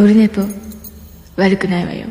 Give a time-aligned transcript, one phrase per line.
[0.00, 0.40] オルネポ
[1.36, 2.06] 悪くないわよ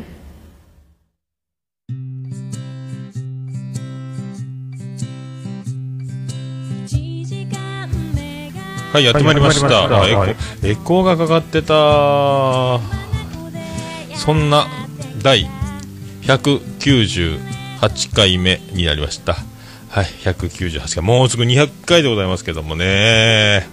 [8.92, 9.88] はい、やってまいりました。
[9.88, 12.80] はいあエコエコーがかかってた。
[14.16, 14.68] そんな
[15.20, 15.48] 第
[16.22, 19.34] 198回目になりました。
[19.88, 21.02] はい、198回。
[21.02, 23.66] もうすぐ200回でございますけどもね。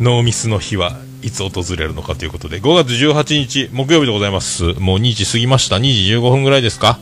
[0.00, 4.74] ノーミスの日はいつ訪れるのかということで、5月18日木曜日でございます。
[4.74, 5.76] もう2時過ぎました。
[5.76, 6.98] 2時15分ぐらいですか？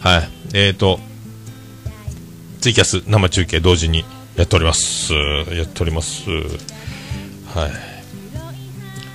[0.00, 0.28] はい。
[0.54, 0.98] えーと、
[2.60, 4.04] ツイキャス生中継同時に
[4.36, 5.12] やっております。
[5.14, 6.28] やっております。
[6.30, 7.70] はい。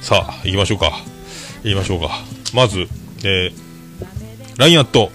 [0.02, 0.92] さあ、行きましょうか。
[1.64, 2.22] 行きましょうか。
[2.54, 2.88] まず、
[3.24, 3.54] えー、
[4.58, 5.12] LINE アット、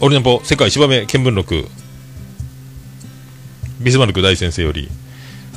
[0.00, 1.66] オルネポ世界芝目見聞録、
[3.80, 4.88] ビスマルク大先生より、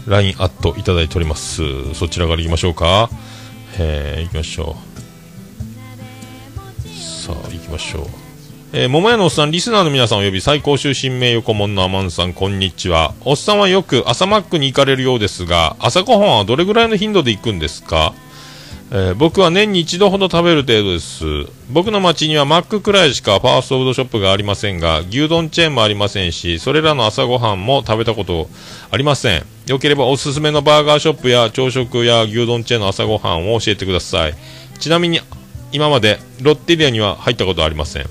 [0.07, 1.93] LINE アットいただいております。
[1.93, 3.09] そちらから行きましょうか。
[3.77, 4.75] えー、行きましょ
[6.85, 6.89] う。
[6.89, 8.07] さあ、行きましょう。
[8.71, 13.13] えー、桃屋のおっさん、リスナーの皆さんおよび最高終身名横門のアマンさん、こんにちは。
[13.25, 18.13] おっさんはよく朝マックに行かれるようですが、朝ごはんはどれぐらいの頻度で行くんですか？
[18.91, 21.23] えー僕は年に一度ほど食べる程度です。
[21.69, 28.49] 僕の町にはマックくらいしかファーストフードショップがありませんが、牛丼チェーンもありませんし、それらの朝ごはんも食べたこと
[28.91, 29.45] ありません。
[29.69, 34.33] よければおすすめのバーガーショップや朝食や牛丼チェーンの朝ごはんを教えてください。
[34.79, 35.21] ちなみに、
[35.71, 38.05] 今までロッテリアには入ったことはありません。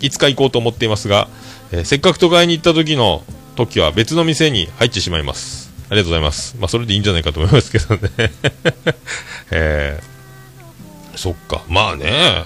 [0.00, 1.28] いつか行こうと思っていますが、
[1.70, 3.22] えーせっかく都会に行った時の
[3.54, 5.72] 時は別の店に入ってしまいます。
[5.88, 6.56] ありがとうございます。
[6.58, 8.10] まあ、それでいいんじゃないかと思いますけどね。
[9.52, 11.62] えーそっか。
[11.68, 12.42] まあね、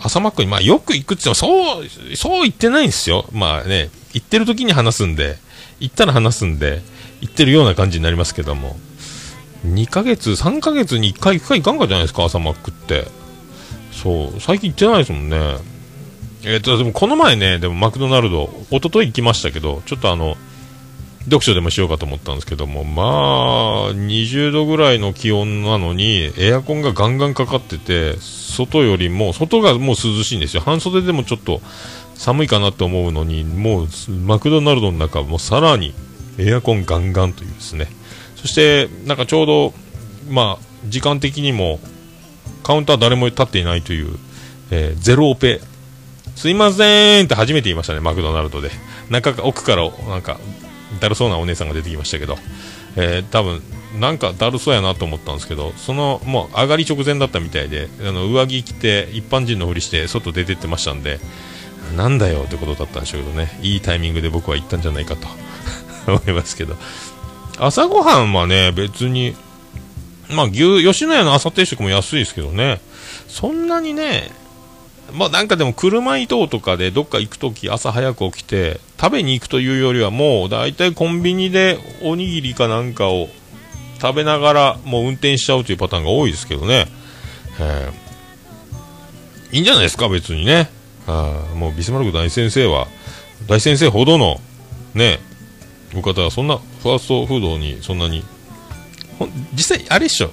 [0.00, 3.28] 朝マックに、まあよく行くって言っても、そう、そう言ってないんですよ。
[3.30, 5.36] まあね、行ってる時に話すんで、
[5.80, 6.80] 行ったら話すんで、
[7.20, 8.76] 行ってるような感じになりますけども、
[9.66, 13.06] 2ヶ月、3ヶ月に1回行くか行かんかじゃないですか、朝マックって。
[13.92, 15.56] そう、最近行ってないですもんね。
[16.44, 20.36] えっ、と、でもこの前ね、でもマクドナルド、一昨日行きましたけど、ちょっとあの、
[21.24, 30.60] 読書でもしようかと思ったんですけども、まあ、20度ぐらいの気温なのに、エアコンがガンガンかかってて、外よりも、外がもう涼しいんですよ。
[30.60, 31.62] 半袖でもちょっと
[32.14, 35.94] 寒いかなと思うのに、もう、マクドナルドの中もさらに
[36.38, 37.88] エアコンガンガンというですね。
[38.36, 39.74] そして、なんかちょうど、
[40.28, 41.80] まあ、時間的にも、
[42.62, 44.18] カウンター誰も立っていないという、
[44.70, 45.60] えーゼロオペ。
[46.36, 48.70] すいませんって初めて言いましたね、マクドナルドで。
[49.10, 50.38] 中か、奥から、なんか、
[51.00, 52.38] だるそうなお姉さんが出てきましたけど、
[52.96, 53.62] えー多分
[53.98, 61.20] なんかだるそうやなと思ったんですけど、そのもう上がり直前だったみたいで、あの上着着て、一般人のふりして、外出てってましたんで、
[61.96, 65.28] なんだよってことだったんでしょうけどね、いいタイミングで僕は行ったんじゃないかと
[66.06, 66.76] 思いますけど、
[67.58, 69.34] 朝ごはんはね、別に、
[70.30, 72.80] まあ、牛、吉野家の朝定食も安いですけどね、
[73.28, 74.30] そんなにね、
[75.12, 83.28] まあなんかでも車移動とかでどっか行くとき朝早く起きて食べに行くというよりはもう大体コンビニでおにぎりかなんかを
[84.00, 86.86] 食べながらもう運転しちゃうというパターンが多いですけどね、
[87.60, 87.90] え
[89.52, 90.68] いいんじゃないですか別にね。
[91.06, 92.88] あもうビスマルク大先生は
[93.46, 94.40] 大先生ほどの
[94.94, 95.20] ね
[95.96, 98.24] お方はそんなファーストフードにそんなに
[99.52, 100.30] 実際あれっしょ。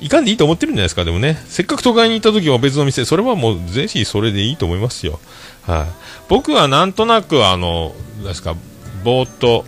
[0.00, 5.18] いかんでいいと思ってるんじゃないですか、でもね、せっかく都会に行った時は別の店、それはもうぜひそれでいいと思いますよ。
[5.62, 5.92] はい、
[6.28, 8.54] 僕はなんとなく、あの、なんですか、
[9.02, 9.64] ぼーっと、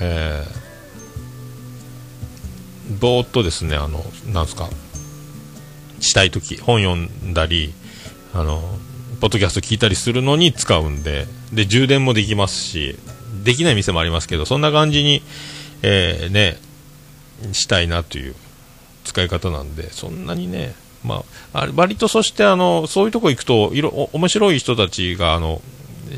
[0.00, 4.68] えー、ぼーっとですね、あの、なんですか、
[6.00, 7.72] したい時本読んだり、
[8.34, 8.60] あの、
[9.20, 12.96] ポッドキャスト聞いたりするのに使うんで、で、充電もできますし、
[13.44, 15.22] できない店もありますけど、そんな感じに、
[15.82, 16.58] えー、ね、
[17.52, 18.34] したいなという
[19.04, 25.60] 使い方なんで、そんなにね、まあ、あ割とそしてあの、そういうとこ行くと、いろ、お面白い人たちが、あの、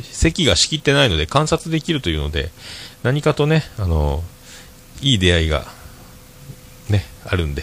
[0.03, 2.51] 席が仕切ってないので観察できるというので、
[3.03, 4.23] 何かとね、あの、
[5.00, 5.67] いい出会いが、
[6.88, 7.62] ね、あるんで、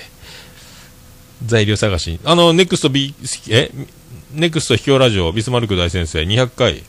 [1.46, 3.14] 材料探し、あの、ネクストビ、
[3.50, 3.72] え、
[4.34, 6.84] ネクスト秘境ラジオ、ビスマルク大先生、200回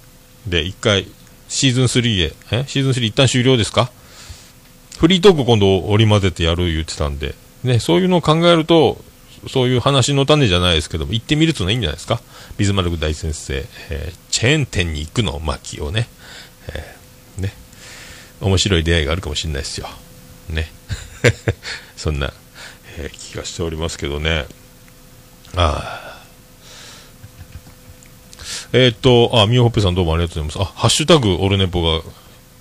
[0.46, 1.06] で1回、
[1.52, 2.64] シーズン3へ、え？
[2.66, 3.90] シーズン3一旦終了ですか？
[4.99, 8.96] フリートーク今度織り交ぜてやる言ってたんで、ね、そういうのを考えると、
[9.49, 12.20] そういう話の種じゃないですけども、行ってみるというのはいいんじゃないですか？
[12.56, 16.08] ビズマルク大先生、えーチェーン店に行くの巻をね、
[16.72, 17.52] えーね、
[18.40, 19.88] 面白い出会いがあるかもしれないですよ。
[20.48, 20.70] ね。
[21.96, 22.32] そんな、
[22.96, 24.46] えー気がしておりますけどね。
[25.55, 26.11] ああ。
[28.74, 30.70] えーっと、あ、みおほっぺさんどうもありがとうございます。
[30.70, 32.02] あ、ハッシュタグオルネポが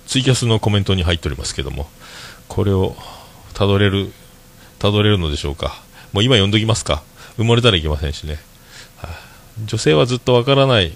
[0.06, 1.88] ツイキャスのコメントに入っておりますけども、
[2.48, 2.94] これを
[3.54, 4.12] たどれる、
[4.78, 5.80] たどれるのでしょうか。
[6.12, 7.02] もう今読んどきますか。
[7.38, 8.34] 埋もれたらいけませんしね。
[8.98, 9.18] はあ
[9.64, 10.94] 女性はずっとわからない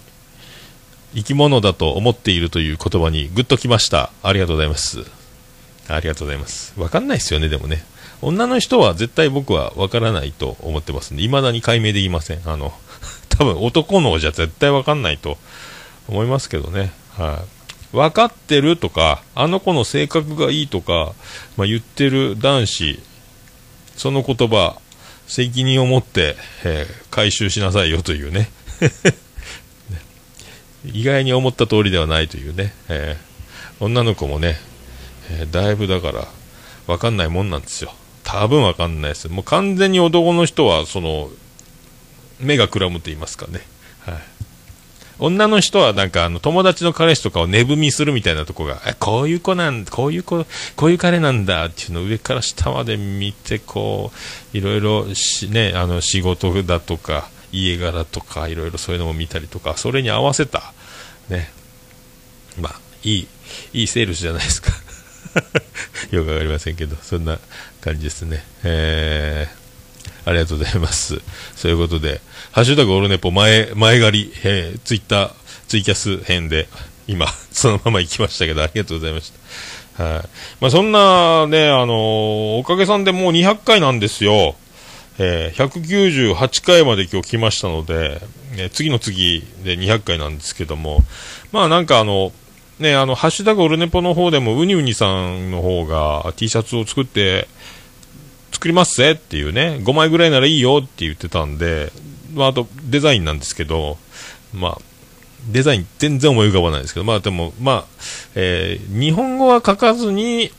[1.15, 4.11] 生き物だと思っているという言葉にグッときました。
[4.23, 5.03] ありがとうございます。
[5.89, 6.79] ありがとうございます。
[6.79, 7.87] わかんないですよね、でもね。
[8.21, 12.43] 女の人は絶対僕はわからないと思ってますんで、未だに解明できません。
[12.45, 12.75] あの、
[13.29, 15.39] 多分男の子じゃ絶対わかんないと
[16.09, 16.93] 思いますけどね。
[17.17, 17.43] は
[17.93, 17.97] い。
[17.97, 21.13] 分かってるとか、あの子の性格がいいとか、
[21.57, 23.01] まあ、言ってる男子、
[23.97, 24.77] その言葉、
[25.27, 28.51] 責任を持って、えー回収しなさいよというね。
[30.85, 32.75] 意外に思った通りではないというね。
[32.89, 33.27] えー
[33.79, 34.59] 女の子もね、
[35.31, 36.29] えーだいぶだから、
[36.87, 37.93] わかんないもんなんですよ。
[38.23, 39.29] 多分わかんないです。
[39.29, 41.31] もう完全に男の人は、その、
[42.41, 43.61] 目がくらむと言いますかね。
[44.01, 44.15] はい。
[45.19, 50.45] 女の人はなんかあの友達の彼氏とかを値踏みするみたいなとこが、こういう子なんこういう子、
[50.77, 54.13] こういう彼なんだっていうのを上から下まで見て、こ
[54.55, 60.75] う、いろいろし、ね、あの仕事だとか、家柄とか、いろいろそういうのも見たりとか、それに合わせた、
[61.31, 61.51] ね、
[62.61, 63.29] まあ、いい、
[63.73, 64.71] いいセールスじゃないですか。
[66.11, 67.39] よくわかりませんけど、そんな
[67.81, 68.45] 感じですね。
[68.65, 69.66] えー、
[70.27, 71.23] ありがとうございます。
[71.55, 72.21] そういうことで、
[72.51, 75.31] ハッシュタグオルネポ前、前借り、えー、ツイッター、
[75.69, 76.69] ツイキャス編で、
[77.07, 79.33] 今、 そのまま行きましたけど、ありがとうございまし
[79.97, 80.05] た。
[80.05, 80.29] はい。
[80.61, 84.57] まあ、そんなね、あのーおかげさんでもう200回なんですよ。
[85.19, 88.21] えー198回まで今日来ましたので、
[88.57, 91.05] ね次の次で200回なんですけども、
[91.53, 92.33] まあなんかあの、
[92.81, 97.49] ね、あの、ハッシュタグオルネポの方でも、ウニウニさんの方が T シャツを作って、
[98.53, 101.93] 作りますぜっていうね、5枚ぐらいならいいよって言ってたんで、
[102.35, 103.99] まあ、あとデザインなんですけど、
[104.55, 104.79] まあ、
[105.49, 107.85] デザイン全然思い浮かばないですけど、まあでも、まあ、
[108.35, 110.51] えー日本語は書かずに、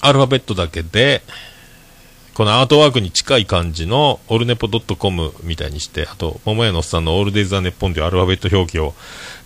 [0.00, 1.22] アルファベットだけで、
[2.34, 8.94] このアートワークに近い感じのオルネポドットコムみたいにして、あと、桃屋のおっさんのオールデイザーネッポンというアルファベット表記を、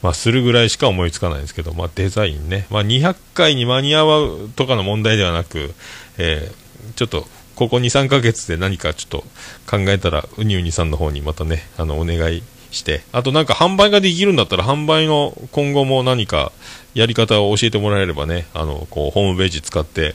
[0.02, 5.75] まあ、するぐらいしか思いつかないんですけど、まあ、デザインね、まあ、200回に間に合うとかの問題ではなく、
[6.19, 6.62] えー
[6.94, 9.24] ちょっと、ここ2、3ヶ月で何かちょっと
[9.70, 16.52] 考えたら、ウニウニさんの方にまたね、あの、お願いして、あとなんか販売ができるんだったら、販売の今後も何か
[16.94, 20.14] やり方を教えてもらえればね、あの、こう、ホームページ使って、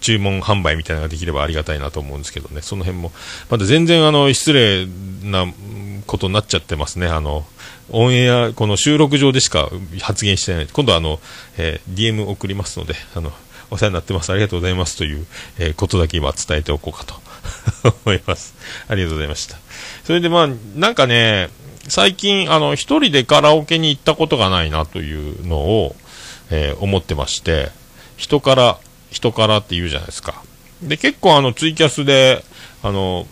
[0.00, 3.12] 注文販売みたいなのができればありがたいなと思うんですけどね、その辺も、
[3.50, 4.86] まだ全然あの失礼
[5.24, 5.46] な
[6.06, 7.44] ことになっちゃってますね、あの
[7.90, 11.20] オンエア、この収録上でしか発言してない、今度はあの、
[11.58, 13.32] えー DM 送りますのであの、
[13.72, 15.26] お世話になってます、ありがとうございますという、
[15.58, 17.14] えーことだけ今伝えておこうかと
[18.04, 18.54] 思います。
[18.88, 19.56] ありがとうございました。
[20.04, 21.48] それでまあ、なんかね、
[21.88, 25.96] 最近、あの、一人でカラオケに行ったことがないなというのを、
[26.50, 27.70] えー思ってまして、
[28.16, 28.78] 人から、
[29.10, 30.42] 人からって言うじゃないですか。
[30.82, 32.44] で、結構あの、ツイキャスで、
[32.82, 33.26] あの、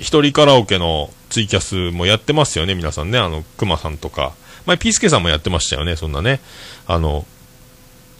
[0.00, 3.18] 一人カラオケのツイキャスもやってますよね、皆さんね。
[3.18, 4.32] あの、くまさんとか。
[4.66, 6.40] 前、ピースケさんもやってましたよね、そんなね。
[6.86, 7.26] あの、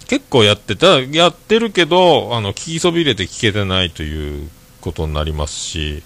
[0.08, 4.50] 結構やってた、やってるけど、あの、聞きそびれて聞けてないという
[4.80, 6.02] ことになりますし、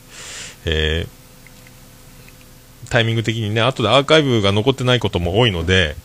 [0.65, 1.23] えー
[2.91, 5.97] タイミング的にね、後でアーカイブが残ってないことも多いので、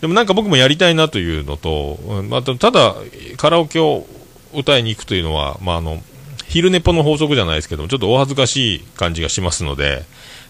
[0.00, 1.98] でもなんか僕もやりたいなというのと、
[2.28, 2.94] まあ、ただ、
[3.36, 4.06] カラオケを
[4.54, 6.00] 歌いに行くというのは、まあ、あの、
[6.46, 10.04] 昼寝ぽの法則じゃないですけども、ちょっとお恥ずかしい感じがしますので、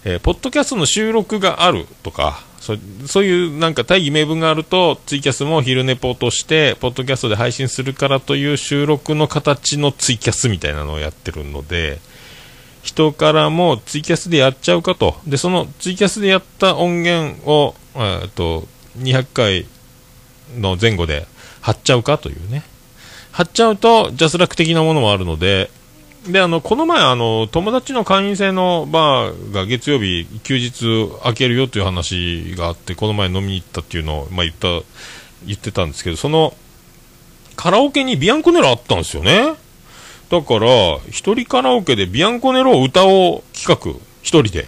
[0.05, 11.99] えーポッドキャストの収録があるとか、そそういうなんか大義名分があると、ツイキャスも昼寝ぽとして、ポッドキャストで配信するからという収録の形のツイキャスみたいなのをやってるので、
[12.83, 15.15] 人からもツイキャスでやっちゃうかと。
[15.25, 18.67] で、そのツイキャスでやった音源を、えーっと、
[18.99, 19.65] 200回
[20.57, 21.25] の前後で
[21.61, 22.63] 貼っちゃうかというね。
[23.31, 25.69] 貼っちゃうと、ジャスラック的なものもあるので、
[26.27, 34.67] で、あの、この前、あの、友達の会員制のバーが月曜日、休日開けるよという話があって、この前飲みに行ったっていうのを、まあ、言った、
[35.45, 36.53] 言ってたんですけど、その、
[37.55, 39.53] カラオケにビアンコネロあったんですよね。
[40.29, 43.65] だから、一人カラオケでビアンコネロを歌おう企
[43.95, 44.67] 画、一人で。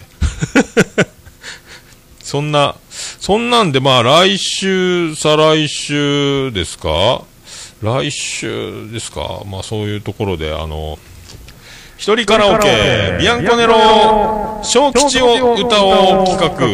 [2.22, 7.22] そんな、そんなんで、まあ、来週、再来週ですか？
[7.82, 9.42] 来週ですか？
[9.46, 10.98] まあ、そういうところで、あの、
[12.00, 13.74] 一人カラオケ、ビアンコネロ、
[14.62, 16.66] 小吉を歌おう企画、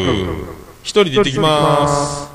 [0.85, 2.31] 一人で行ってきます。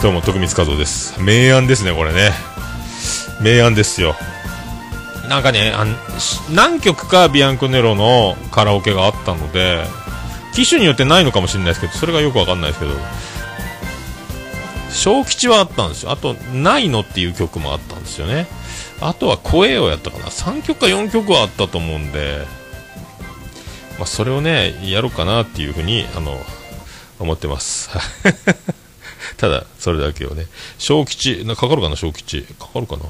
[0.00, 1.20] どうも、徳光和夫です。
[1.20, 2.30] 明暗ですね、これね。
[3.42, 4.14] 明暗ですよ。
[5.28, 9.82] なんかね、あんし何曲かビアンコネロのカラオケがあったので、
[10.54, 12.92] 機種によってないのかもしれないですけど、それがよくわかんないですけど、
[14.90, 16.10] 小吉はあったんですよ。
[16.10, 18.46] あと、ないのっていう曲もあったんですよね。
[19.00, 20.26] あとは声をやったかな。
[20.26, 22.46] 3曲か4曲はあったと思うんで、
[23.98, 26.38] まあ、それをね、やろうかなっていうふうに、あの、
[27.18, 27.90] 思ってます。
[29.36, 30.46] ただ、それだけをね。
[30.78, 32.42] 小吉、なかかるかな、小吉。
[32.58, 33.02] かかるかな。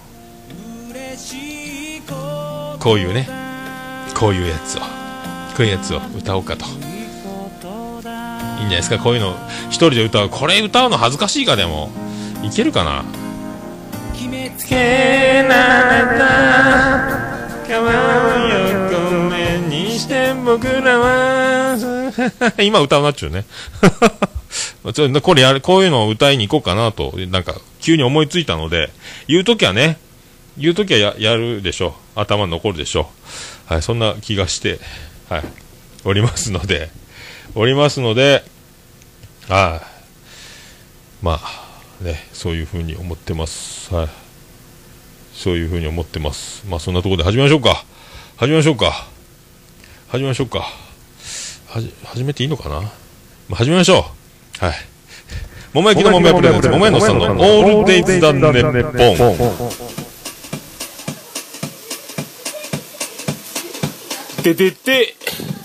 [2.80, 3.28] こういうね、
[4.14, 4.86] こういうやつを、こ
[5.60, 6.87] ういうやつを歌おうかと。
[8.58, 9.36] いいんじゃないですか、こういうの、
[9.68, 10.28] 一人で歌う。
[10.28, 11.90] これ歌うの恥ずかしいか、でも。
[12.42, 13.04] いけるかな？
[14.14, 14.76] 決めつけ
[15.48, 17.38] られた
[17.68, 17.82] 川
[18.36, 21.76] を横目にして僕らは
[22.62, 23.44] 今歌うなっちゅうね
[25.22, 28.90] これやる、こういうのを歌いに行こうかなと、なんか、急に思いついたので、
[29.26, 29.98] 言うときはね、
[30.56, 32.20] 言うときはややるでしょう。
[32.20, 33.10] 頭に残るでしょ
[33.68, 33.72] う。
[33.72, 34.80] はい、そんな気がして、
[35.28, 35.42] はい、
[36.04, 36.90] おりますので、
[37.60, 38.44] おりますので、
[39.48, 43.92] はい、まあ、ね、そういうふうに思ってます。
[43.92, 44.08] はい。
[45.34, 46.64] そういうふうに思ってます。
[46.68, 47.84] まあ、そんなところで始めましょうか。
[48.36, 49.08] 始めましょうか。
[50.06, 50.68] 始めましょうか。
[51.66, 52.90] はじ、始めていいのかな、ま
[53.54, 54.06] あ、始めましょ
[54.62, 54.64] う。
[54.64, 54.74] はい。
[55.74, 59.32] 桃焼きの桃屋プレゼンツ、桃屋のさんのオールデイズダンネッポ
[64.38, 64.42] ン。
[64.44, 65.16] ててて、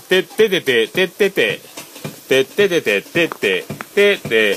[0.08, 1.73] てててて、ててて、て
[2.28, 3.64] ててて、てて、て
[4.16, 4.56] て、て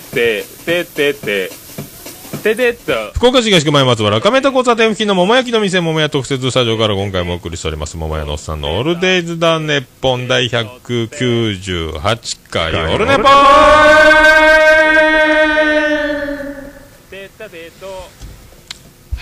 [0.00, 1.50] て、ててて、
[2.42, 3.12] ててっと。
[3.14, 7.96] 福岡市東区前松原亀田交差点付近の桃焼きの店桃屋特設スタジオから今回もお送りしております。
[7.96, 12.74] 桃屋のおっさんのオールデイズだネッポン第198回。
[12.74, 13.24] オールネポン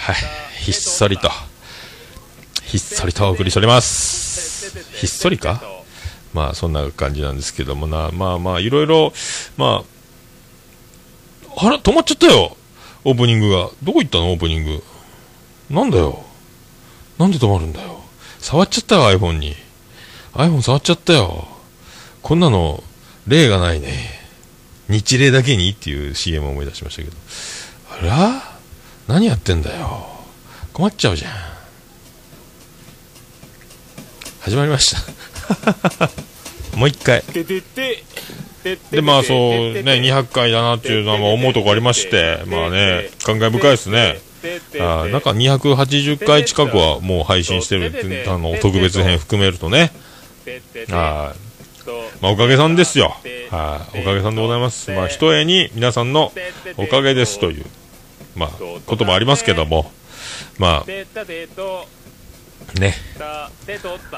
[0.00, 0.16] はい
[0.62, 1.30] ひっそりと
[2.62, 5.79] ひっそりとお送りしておりますひっそりか
[6.32, 8.10] まあそんな感じなんですけどもな。
[8.12, 9.12] まあまあいろいろ
[9.56, 9.82] ま
[11.58, 12.56] ああら止まっちゃったよ。
[13.04, 13.70] オープニングが。
[13.82, 14.30] どこ行ったの？
[14.32, 14.82] オープニング。
[15.70, 16.24] なんだよ。
[17.18, 18.00] なんで止まるんだよ。
[18.38, 19.54] 触っちゃったよ iPhone に。
[20.34, 21.48] iPhone 触っちゃったよ。
[22.22, 22.84] こんなの
[23.26, 24.20] 例がないね。
[24.88, 27.16] 日例だけにっていう CM を思い出しましたけど。
[27.90, 28.58] あら？
[29.08, 30.06] 何やってんだよ。
[30.72, 31.32] 困っちゃうじゃん。
[34.40, 35.00] 始まりました。
[36.76, 37.22] もう一回。
[38.90, 44.20] でまあそうね200回だなっていうのはまあ思うとこありましてまあね感慨深いですね。
[44.78, 47.92] あなんか280回近くはもう配信してる
[48.26, 49.92] あの特別編含めるとね。
[50.90, 51.34] あ
[52.20, 53.16] まあおかげさんですよ。
[53.50, 54.90] はおかげさんでございます。
[54.90, 56.32] まあひとえに皆さんの
[56.76, 57.64] おかげですという
[58.36, 58.50] まあ
[58.86, 59.90] こともありますけども。
[60.58, 60.86] まあ
[62.74, 62.94] ね。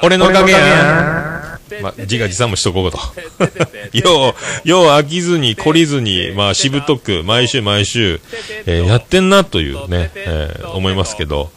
[0.02, 2.99] 俺のおかげやまあ、自画自賛もしとこうと。
[3.97, 8.21] よう、よう飽きずに、懲りずに、まあ、しぶとく、毎週毎週、
[8.66, 11.50] えー、やってんなというね、えー、思いますけど、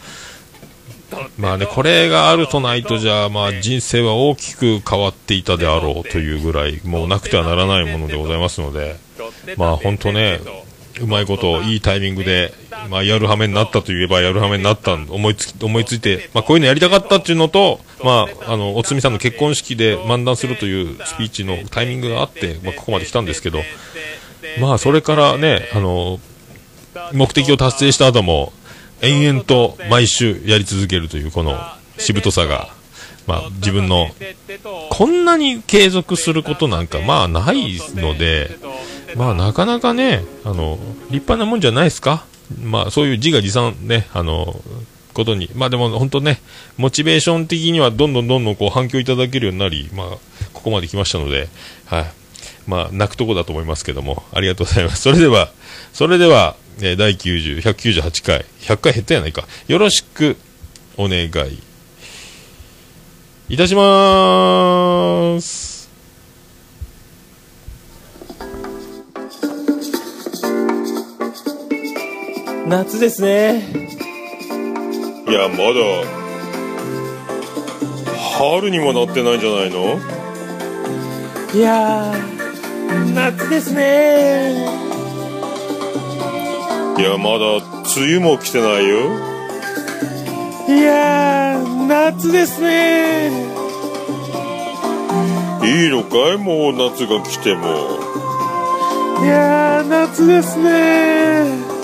[1.37, 8.95] まあね、これがあるとないとじゃあ、まあ人生は大きく変わっていたであろうというぐらい、もうなくてはならないものでございますので、
[9.57, 10.39] まあ本当ね、
[11.01, 12.53] うまいこと、いいタイミングで、
[12.89, 23.59] まあ、やるはめになったといえばやるはめになった思いつ思いついて、まあ、こういうのやりたかったっていうのと、まあ、あのおつみさんの結婚式で漫談するというスピーチのタイミングがあって、まあ、ここまで来たんですけど、
[24.61, 26.19] まあ、それからねあの
[27.13, 28.53] 目的を達成した後も
[29.01, 31.57] 延々と毎週やり続けるというこの
[31.97, 32.73] しぶとさが。
[33.27, 34.09] まあ、自分の
[34.91, 38.51] こんなに継続することなんかまあないので、
[39.15, 40.77] まあなかなかね、あの、
[41.09, 42.25] 立派なもんじゃないですか？
[42.63, 44.59] まあそういう自画自賛ね、あの、
[45.13, 46.41] ことに、まあでも本当ね、
[46.77, 50.07] モチベーション的にはどんどんどんどんこう反響いただけるようになり、まあ、
[50.53, 51.47] ここまで来ましたので、
[51.85, 52.11] はい。
[52.67, 55.01] まあ、泣くとこだと思いますけども、ありがとうございます。
[55.03, 55.51] それでは、
[55.93, 59.47] それでは、え第90、198回、100回減ったやないか。
[59.67, 60.35] よろしく
[60.97, 61.29] お願い
[63.49, 65.74] いたしまーす。
[72.67, 73.61] 夏ですね。
[75.27, 75.79] いやまだ
[78.39, 79.99] 春にもなってないんじゃないの？
[81.53, 82.11] いや
[83.13, 84.65] 夏ですね。
[86.97, 87.57] いやまだ
[87.97, 88.97] 梅雨も来てないよ。
[90.67, 93.31] いや夏ですね。
[95.63, 96.37] いいのかい？
[96.37, 97.65] もう夏が来ても。
[99.23, 101.74] いや夏ですね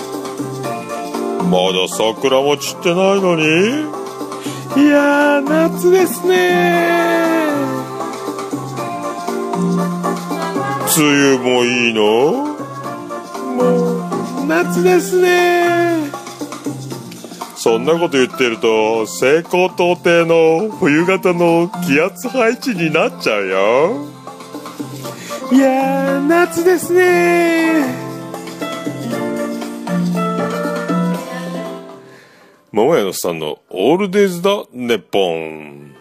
[1.52, 3.44] まだ桜も散ってないのに？
[3.44, 7.50] いやー夏ですね。
[10.96, 11.04] 梅
[11.34, 12.56] 雨もいいの？
[13.52, 16.10] もう夏ですね。
[17.54, 24.06] そんなこと言ってると西高東低の冬型の気圧配置になっちゃうよ。
[25.52, 28.01] いやー夏ですね
[32.74, 35.92] 桃屋のさんのオールデイズだネッポン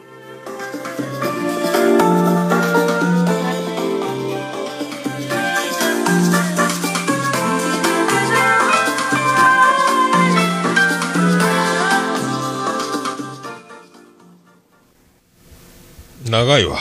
[16.29, 16.79] 長いわ。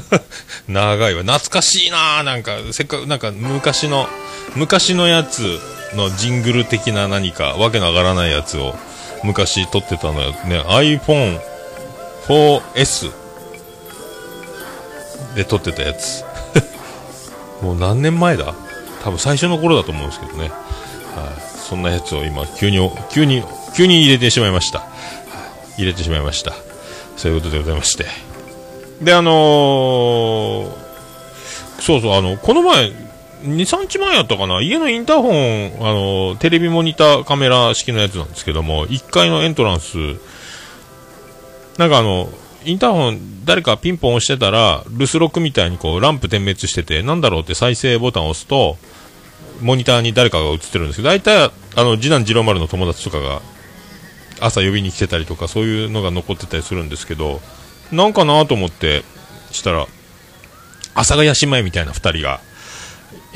[0.66, 1.20] 長いわ。
[1.20, 4.08] 懐かしいななんか、せっかく、なんか昔の、
[4.54, 5.60] 昔のやつ
[5.94, 8.74] のジングル的な何か、わけのわからないやつを
[9.22, 10.60] 昔撮ってたのよね。
[10.60, 13.12] iPhone4S
[15.34, 16.24] で撮ってたやつ。
[17.62, 18.54] もう何年前だ？
[19.04, 20.44] 多分最初の頃だと思うんですけどね。
[20.44, 20.50] はい、
[21.68, 23.44] そんなやつを今、急に、急に、
[23.76, 24.80] 急に入れてしまいました。
[24.80, 24.90] はい
[25.80, 26.52] 入れてしまいました。
[27.16, 28.04] そういうことでございまして。
[29.00, 30.70] で、あのー
[31.80, 32.92] そうそう、あの、この前、
[33.42, 39.96] 2、3日前やったかな、家のインターホン、あのテレビモニターカメラ式のやつなんですけども、1階のエントランス、
[41.78, 42.30] なんかあの、
[42.64, 48.76] インターホン、誰かピンポン押してたら、留守録みたいにこう、ランプ点滅してて、なんだろうって再生ボタンを押すと、
[49.62, 53.40] モニターに誰かが映ってるんですけど、大体、あの、次男次郎丸の友達とかが、
[54.40, 57.40] 朝呼びに来てたりとか、そういうのが残ってたりするんですけど、
[57.92, 59.02] なんかなと思って、
[59.52, 59.86] したら、
[60.94, 62.40] 阿佐ヶ谷姉妹みたいな2人が、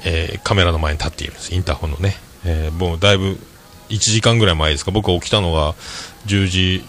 [0.04, 2.16] えーカメラの前に立っているんです、インターホンのね。
[2.44, 3.38] えーもうだいぶ、
[3.90, 5.74] 1時間ぐらい前ですか、僕起きたのが
[6.26, 6.84] 10時、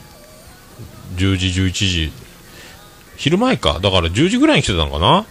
[1.18, 2.12] 10時、11時、
[3.18, 5.26] 昼前か、だから10時ぐらいに来てたのかな。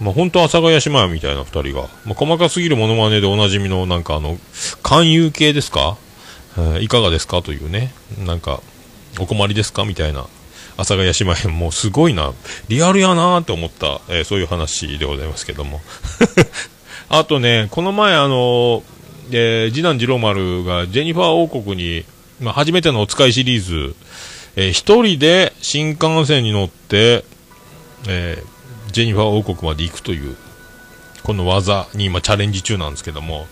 [0.00, 4.38] まあ、本当阿佐ヶ谷姉妹みたいな2人が、まあ、細かすぎるモノマネでおなじみの、なんかあの、
[4.82, 5.96] 勧誘系ですか、
[6.58, 7.42] えーいかがですか？
[7.42, 8.60] というね、なんか、
[9.20, 9.84] お困りですか？
[9.84, 10.20] みたいな、
[10.76, 12.32] 阿佐ヶ谷姉妹、もうすごいな、
[12.68, 15.80] リアルやなーって思った、えーそういう話でございますけども。
[17.08, 18.82] あとね、この前、あの
[19.30, 22.04] えー次男次郎丸がジェニファー王国に、
[22.40, 23.94] まあ、初めてのお使いシリーズ、
[24.56, 27.24] えー一人で新幹線に乗って、
[28.08, 28.54] えー
[28.92, 30.36] ジェニファー王国まで行くという、
[31.24, 33.48] この技に今チャレンジ中なんですけども、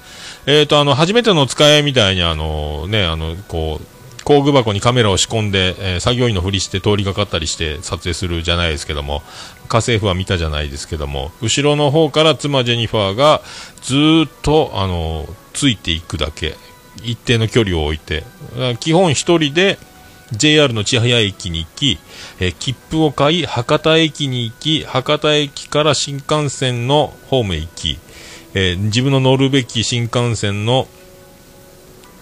[0.46, 3.86] えっ、と、あの、初めてのお使いみたいに、あの、ね、あの、こう、
[4.24, 9.22] 工具箱にカメラを仕込んで、えー作業員のふりして通りがかったりして撮影するじゃないですけども、
[9.68, 13.42] 家政婦は見たじゃないですけども、後ろの方から妻ジェニファーが
[13.82, 16.56] ずーっと、あの、ついていくだけ、
[17.02, 18.24] 一定の距離を置いて、
[18.80, 19.78] 基本一人で
[20.32, 21.98] JR の千早駅に行き、
[22.40, 27.98] えー切符を買い、博多駅に行き、博多駅から新幹線のホームへ行き、
[28.54, 30.86] えー自分の乗るべき新幹線の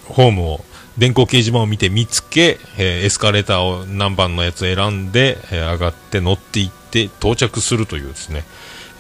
[0.08, 0.64] ホームを
[1.00, 8.44] 電光掲示板を見て見つけ、えーエスカレーターを何番のやつ選んで、えー上がって乗っていって到着するというですね、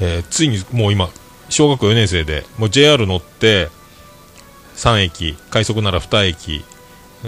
[0.00, 1.10] えーついにもう今
[1.50, 3.68] 小学校4年生でもう JR 乗って
[4.76, 6.64] 3駅快速なら2駅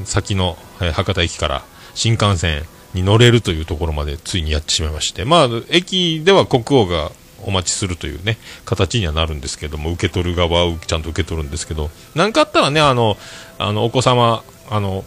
[0.07, 1.63] 先の、え博多駅から
[1.95, 2.63] 新幹線
[2.95, 5.27] に乗れるというところまでついにやってしまいまして。
[5.27, 7.13] まあ駅では国王が
[7.45, 11.91] お待ちするというね形にはなるんですけども受け取る側はちゃんと受け取るんですけど。
[12.15, 13.19] 何かあったらねあの
[13.59, 14.43] あのお子様
[14.75, 15.05] あの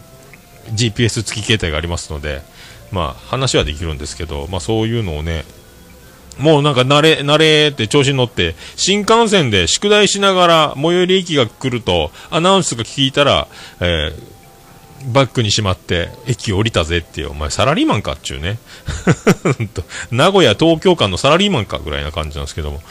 [0.74, 2.42] GPS 付き携帯がありますので
[2.90, 5.44] まあ話はできるんですけどまあそういうのをね
[6.38, 13.48] もうなんか慣れ、慣れって調子に乗って、新幹線で宿題しながら最寄り駅が来ると、アナウンスが聞いたら、
[13.80, 14.36] えー
[15.06, 18.58] バッグにしまって、駅降りたぜっていう、お前サラリーマンかっちゅうね。
[20.10, 22.82] 名古屋、東京間のサラリーマンかぐらいな感じなんですけども、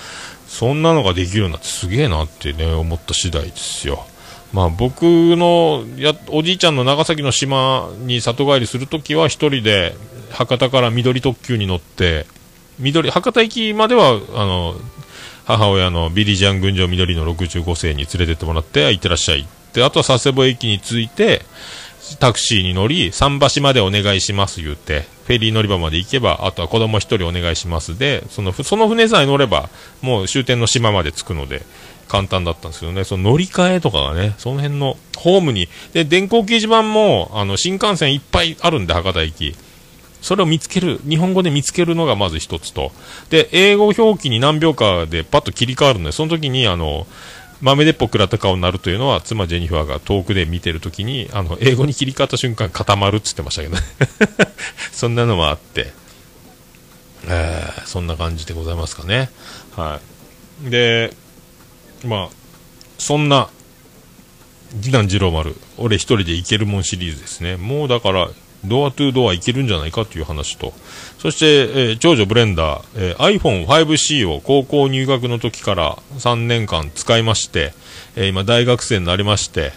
[0.47, 4.05] そんなのができるようになってすげえなってね、思った次第ですよ。
[4.53, 9.95] まあ僕のや、おじいちゃんの長崎の島に里帰りするときは一人で
[10.31, 12.25] 博多から緑特急に乗って、
[12.79, 14.75] 緑、博多駅までは、あの、
[15.45, 19.41] 母親のビリジャン群青緑の65世に連れてってもらって、行ってらっしゃい。
[19.41, 21.43] って、あとは佐世保駅に着いて、
[22.19, 27.97] タクシーに乗り、桟橋までお願いします言って、フェリー乗り場まで行けば、あとは子供一人お願いします。
[27.97, 29.69] で、その、その船さえ乗れば、
[30.01, 31.63] もう終点の島まで着くので、
[32.15, 39.55] 簡単だったんですけどね、その乗り換えとかがね、その辺のホームに、で、電光掲示板も、あの、新幹線いっぱいあるんで、博多駅。
[40.21, 42.93] それを見つける、日本語で見つけるのがまず一つと、
[43.29, 47.05] で、英語表記に何秒かでパッと切り替わるので、その時に、あの、
[47.61, 53.81] 豆鉄砲食らった顔になるというのは、妻ジェニファーが遠くで見てる時に、あの、英語に切り替わった瞬間固まるっつってましたけどね。
[54.91, 55.93] そんなのもあって、
[57.27, 59.29] えーそんな感じでございますかね。
[59.75, 59.99] は
[60.65, 60.69] い。
[60.69, 61.13] で、
[62.03, 62.29] まあ、
[62.97, 63.49] そんな、
[64.81, 67.55] 次男次郎丸、俺一人で行けるもんシリーズですね。
[67.55, 68.29] もうだから、
[68.65, 70.73] ドアトゥードアいけるんじゃないかという話と、
[71.19, 77.73] そして、えー、長女ブレンダー、えー、iPhone5C を高校入学の時から3年間使いまして、
[78.15, 79.71] えー、今大学生になりまして、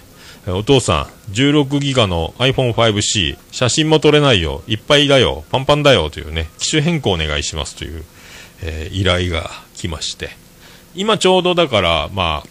[0.46, 6.10] えお父さん、16ギガの iPhone5C、写真も撮れないよ、いっぱいだよ、パンパンだよ。
[6.10, 8.04] というね、機種変更お願いしますという、
[8.62, 10.30] え依頼が来まして、
[10.98, 12.48] 今ちょうどだから、まあ、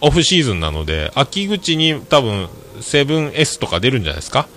[0.00, 2.48] オフシーズンなので、秋口に多分
[2.80, 4.48] 7S とか出るんじゃないですか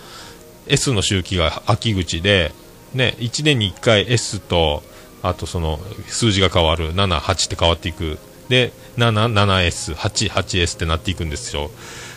[0.67, 2.53] ？S の周期が秋口で、
[2.93, 4.83] ね、1年に1回 S と、
[5.21, 8.19] あとその数字が変わる、7、8って変わっていく。
[8.47, 11.71] で、7、7S、8、8S ってなっていくんですよ。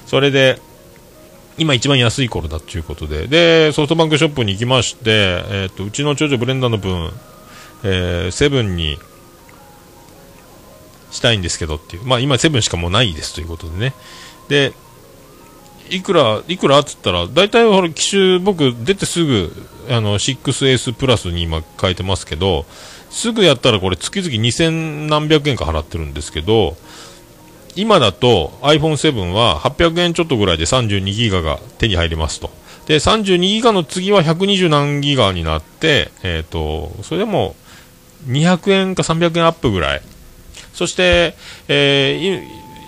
[0.07, 0.61] それで、
[1.59, 5.11] 今一番安い頃だということで、で、ソフトバンクショップに行きまして、
[5.51, 7.11] えっ、ー、と、うちの長女ブレンダーの分、
[7.83, 8.99] えー、セブンに
[11.23, 13.95] たいんですけどっていう、まあ今セブンしかもうないですということでね。
[14.49, 14.75] で、
[15.89, 19.53] いくら、いくらっつったら、大体ほら、機種、僕、出てすぐ、
[19.91, 22.65] あの、6S プラスに今書いてますけど、
[23.11, 26.77] すぐやったらこれ月々2000何百円か払ってるんですけど、
[27.77, 32.51] 今だと iPhone7 は800円ちょっとぐらいで32ギガが手に入りますと。
[32.87, 37.55] で、32ギガの次は120何ギガになって、えっ、ー、と、それでも
[38.27, 40.03] 200円か300円アップぐらい。
[40.73, 41.35] そして、
[41.69, 42.47] え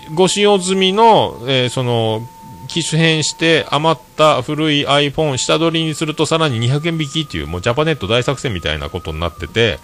[0.09, 2.27] ー、ご使用済みの、えー、その、
[2.67, 9.79] 機種変して余った古い iPhone 下取りにするとさらに200円引きっていうもうジャパネット大作戦みたいなことになってて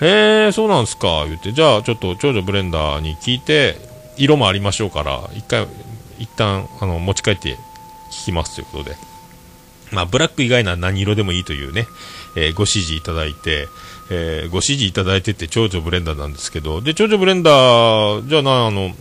[0.00, 1.52] へえそうなんすか言って。
[1.52, 3.76] じゃあちょっと長女ブレンダーに聞いて
[4.16, 5.66] 色もありましょうから一回
[6.18, 7.56] 一旦あの持ち帰って
[8.10, 8.96] 聞きますということで。
[9.90, 11.86] まあブラック以外なら何色でもいいというね、
[12.36, 13.68] えー、ご指示いただいて
[14.10, 18.94] えー、ご指示いただいてて、長女ブレンダーなんですけど、で、長女ブレンダー、じゃあな、あの、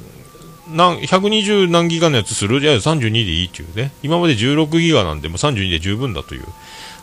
[0.70, 2.60] なん120何ギガのやつする？
[2.60, 3.94] じゃあ32でいいっていうね。
[4.04, 6.44] 今まで16ギガなんで、もう32で十分だという。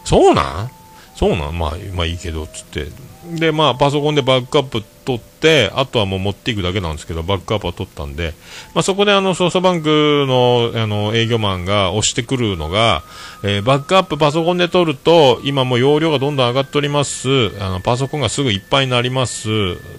[0.05, 0.71] そうなん？
[1.17, 1.59] そうなん？
[1.59, 2.89] まあ、まあいいけど、つって。
[3.31, 8.35] で、まあ、パソコンでバックアップ取って、あとはもう持っていくだけなんですけど、バックアップは取ったんで、
[8.75, 13.03] まあ、そこであの、ソフトバンクの、あの、営業マンが押してくるのが、
[13.43, 17.29] えー、バックアップパソコンで取ると、今も容量がどんどん上がっております。
[17.61, 19.49] あの、パソコンがすぐいっぱいになります。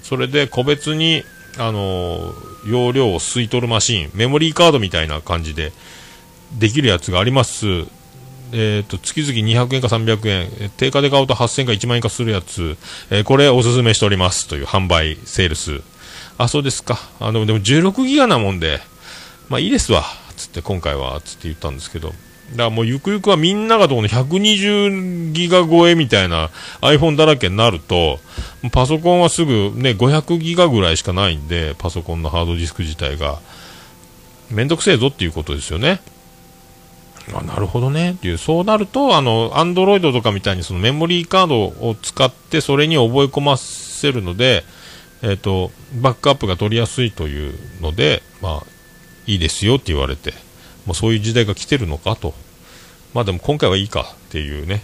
[0.03, 1.23] それで個別に、
[1.57, 2.33] あの
[2.67, 5.71] 容量を吸い取るマシンメモリーカードみたいな感じで
[6.57, 7.85] できるやつがあります
[8.51, 10.69] えーと、月々200円か300円。
[10.77, 12.77] 定価で買うと8000円か1万円かするやつ、
[13.09, 14.47] えー、これおすすめしております。
[14.47, 15.81] という販売セールス。
[16.37, 16.99] あそうですか。
[17.19, 18.79] あのでも16ギガなもんで。
[19.49, 20.03] まあいいですわ。
[20.37, 21.19] つって今回は。
[21.21, 22.09] つって言ったんですけど。
[22.51, 28.19] だからもうゆくゆくはみんながどこの120ギガ超えみたいな iPhone だらけになると、
[28.71, 33.39] パソコンはすぐね、500ギガぐらいしかないんで、パソコンのハードディスク自体が。
[34.51, 36.01] めんどくせえぞっていうことですよね。
[37.33, 44.63] あなるほどねっていう、そうなると、あの、アンドロイドとかみたいにそのメモリーカードを使ってそれに覚え込ませるので、
[45.21, 48.63] えっ、ー、と、バックアップが取りやすいというので、まあ、
[49.25, 50.33] いいですよって言われて、
[50.85, 52.33] もうそういう時代が来てるのかと。
[53.13, 54.83] まあでも今回はいいかっていうね、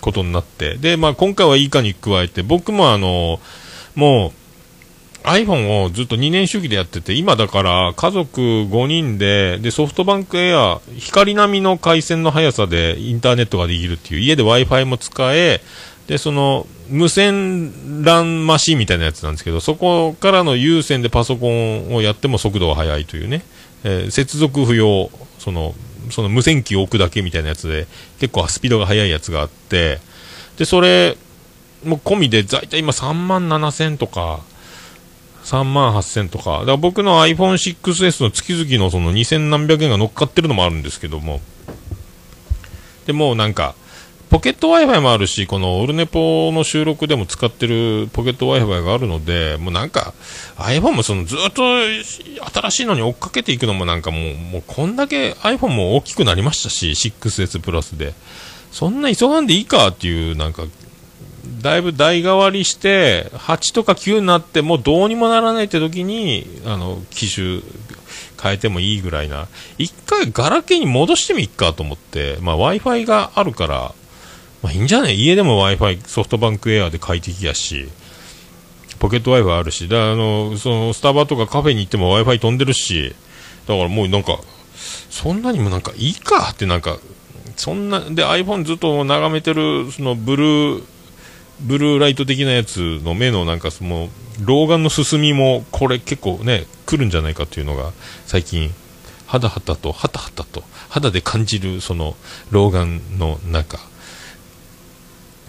[0.00, 0.76] ことになって。
[0.76, 3.40] で、まあ今回はいいかに加えて、僕もあの、
[3.94, 4.32] もう
[5.24, 15.62] iPhone をずっと2年周期でやってて、今だから家族5人で、で、ソフトバンクエア、光並みの回線の速さでインターネットができるっていう、家で Wi-Fi も使え、
[16.06, 23.42] で、その、無線 LAN マシンみたいなやつなんですけど、そこからの有線でパソコンをやっても速度が速いというね、
[23.84, 25.74] えー、接続不要、その、
[26.10, 27.86] その無線機を置くだけみたいなやつで、
[28.20, 30.00] 結構スピードが速いやつがあって、
[30.58, 31.16] で、それ、
[31.82, 34.40] もう込みで、大体今3万7000とか、
[35.44, 41.40] 3万8000とか、だから僕の iPhone6S の月々のその2000何百円が乗っかってるのもあるんですけども、
[43.06, 43.74] でもなんか、
[44.30, 50.14] ポケット Wi-Fi もあるし、このオルネポの収録でも使ってるポケット Wi-Fi があるので、もうなんか、
[50.56, 51.62] iPhone もそのずっと
[52.52, 58.14] 新しいのに追っかけていくのもなんかもう、もうこんだけ iPhone も大きくなりましたし、6S プラスで。
[58.72, 60.64] そんな急がんでいいかっていう、なんか、
[61.64, 67.62] だいぶ代替わりして、8とか9になってもどうにもならないって時に、あの、機種
[68.40, 69.48] 変えてもいいぐらいな。
[69.78, 73.94] 一回ガラケーに戻してみっかと思って、まあ Wi-Fi があるから、
[74.62, 77.88] まあ、いいんじゃない家でも Wi-Fi ソフトバンクエアで快適やし、
[78.98, 83.14] ポケット Wi-Fi あるし、だあの、そのスタバとかカフェに行っても Wi-Fi 飛んでるし、
[83.66, 84.38] だからもうなんか、
[85.08, 86.50] そんなにもなんかいいか？
[86.50, 86.98] ってなんか、
[87.56, 90.93] そんな、で iPhone ずっと眺めてる、そのブルー、
[91.60, 94.08] ブルーライト的なやつの目のなんかその、
[94.42, 97.92] 老眼の進みもこれ結構ね、来るんじゃないかっていうのが
[98.26, 98.74] 最近
[99.26, 102.16] 肌肌と、はたはたと、肌で感じる、その、
[102.50, 103.78] 老眼の中、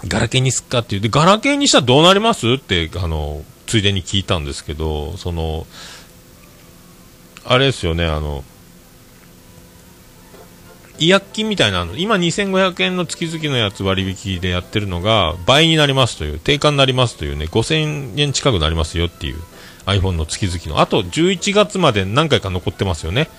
[0.07, 1.01] ガラケーにすっかっていう。
[1.01, 5.67] で、ガラケーにしたらどうなりますって、あの、ついでに聞いたんですけど、その、
[7.43, 8.43] あれですよね、あの、
[10.99, 19.37] 違約金みたいなの、今2500円の月々のやつ割引でやってるのが倍になりますという、定価になりますというね、5000円近くなりますよっていう
[19.85, 23.29] iPhone の月々の、あと11月まで何回か残ってますよね。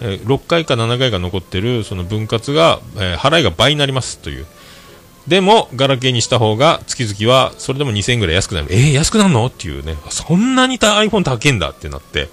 [0.00, 4.46] えー、6回か7回か残ってるその分割が、えー、払いが倍になりますという。
[5.28, 8.68] でも、ガラケーにした方が月々はそれでも2000円ぐらい安くなる。
[8.70, 9.46] えー、安くなるの？
[9.46, 12.28] っていうね、そんなに iPhone 高いんだってなって、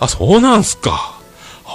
[0.00, 1.15] あ、そうなんすか。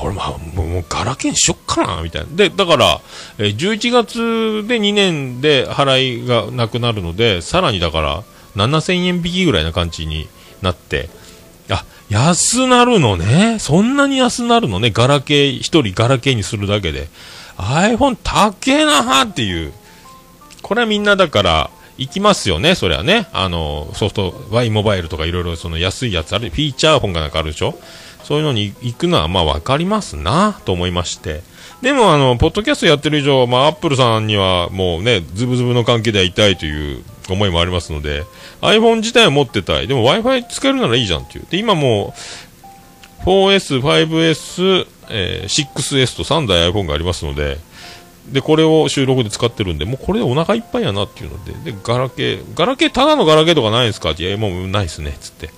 [0.03, 2.27] 俺、まあ、もう、ガラケーにしよっかな、みたいな。
[2.35, 3.01] で、だから、
[3.37, 8.23] えー、11月で2年で払いがなくなるので、さらにだから、
[8.55, 10.27] 7000円引きぐらいな感じに
[10.61, 11.09] なって、
[11.69, 13.57] あ、安なるのね。
[13.59, 14.91] そんなに安なるのね。
[14.91, 17.07] ガラケー、一人ガラケーにするだけで。
[17.57, 19.73] iPhone 高えなっていう。
[20.61, 23.27] これはみんなだから、行きますよね、それはね。
[23.31, 27.77] あの、ソフト、Y モバイルとかいろいろその安いやつある、フィーチャーフォンがなんかあるでしょ
[28.23, 31.41] そういうのに行くのはまあ分かりますなと思いまして。
[31.81, 38.23] でもあの、ポッドキャストやってる以上、まあアップルさんにはもうね、ズブズブの関係ではいたいという思いもありますので、
[38.61, 39.87] iPhone 自体は持ってたい。
[39.87, 41.45] でも Wi-Fi 使えるならいいじゃんっていう。
[41.49, 42.13] で、今も
[43.25, 47.57] う、4S、5S、えー、6S と3台 iPhone がありますので、
[48.31, 55.49] で、これを収録で使ってるんで、もうこれでお腹いっぱいやなっていうので、で、ガラケー、ガラケー、ただのガラケーとかないですかって、いや、もうないっすね、つって。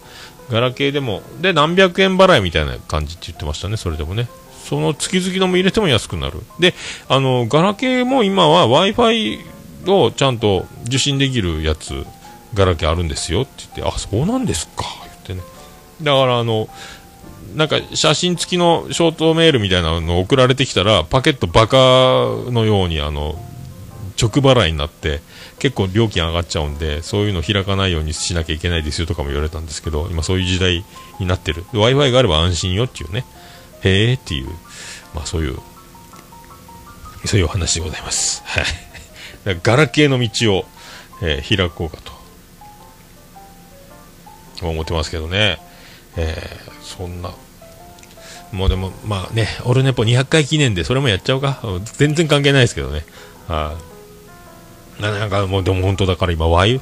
[0.53, 4.27] ガラケーでも、で、何百円払いみたいな感じって言ってましたね、それでもね。
[4.69, 6.41] その月々のも入れても安くなる。
[6.59, 6.75] で、
[7.09, 9.39] あの、ガラケーも今は Wi-Fi
[9.87, 12.05] をちゃんと受信できるやつ、
[12.53, 15.41] ガラケーあるんですよって言って、あ、そうなんですか、言ってね。
[16.03, 16.69] だからあの、
[17.55, 21.77] なんか写真付きのショートメールみたいなの送られてきたら、パケットバカ
[22.51, 23.43] のようにあの、
[24.21, 25.21] 直払いになって、
[25.59, 30.83] 結構料金上がっちゃうんで、そういうの開かないようにしなきゃいけないですよとかも言われたんですけど、今そういう時代
[31.19, 31.63] になってる。
[31.73, 33.25] Wi-Fi があれば安心よっていうね。
[33.83, 34.47] へえっていう、
[35.13, 35.57] まあそういう、
[37.25, 38.43] そういうお話でございます。
[38.45, 38.65] はい。
[39.61, 40.65] ガラケーの道を、
[41.21, 42.13] えー、開こうかと
[44.67, 45.59] 思ってますけどね、
[46.15, 47.33] えー、そんな、
[48.51, 51.59] もうでも、まあね、オルネポ200回記念でそれもやっちゃおうか、
[51.97, 53.05] 全然関係ないですけどね、
[53.47, 53.92] はい、
[54.99, 56.79] なんかもうでも本当だから今、ワイ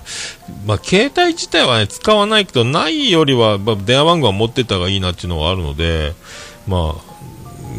[0.66, 6.14] まあ、携帯自体は、ね、使わないけど、ないよりは、まあ、電話番号は持ってた方がいいなっていうのはあるので、
[6.68, 7.12] まあ、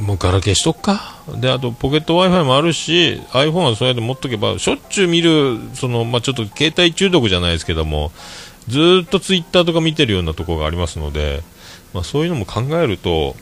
[0.01, 1.21] もうガラケーしとくか。
[1.37, 8.11] で、あと、ポケット Wi-Fi もあるし、iPhone はそうやって持っとけば、しょっちゅう見る、その、まあ、ちょっと携帯中毒じゃないですけども、
[8.69, 11.43] ずっと Twitter とか見てるようなところがありますので、
[11.93, 13.37] まあ、そういうのも考えると、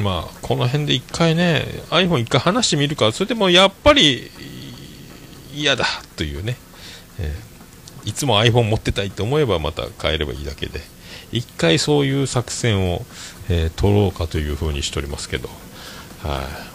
[0.00, 4.30] まあ、この辺で一回ね、iPhone 一回話してみるか、それでもやっぱり
[5.54, 5.84] 嫌だ
[6.16, 6.56] というね、
[7.18, 10.80] えー、いつも iPhone 持ってたいと思えばまた変えればいいだけで、
[11.30, 13.04] 一回そういう作戦を、
[13.48, 15.48] えー、取ろうかというふうにしておりますけど、
[16.22, 16.72] はい、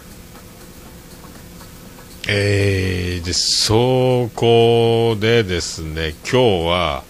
[2.30, 7.04] えー、で、そこでですね、今日は、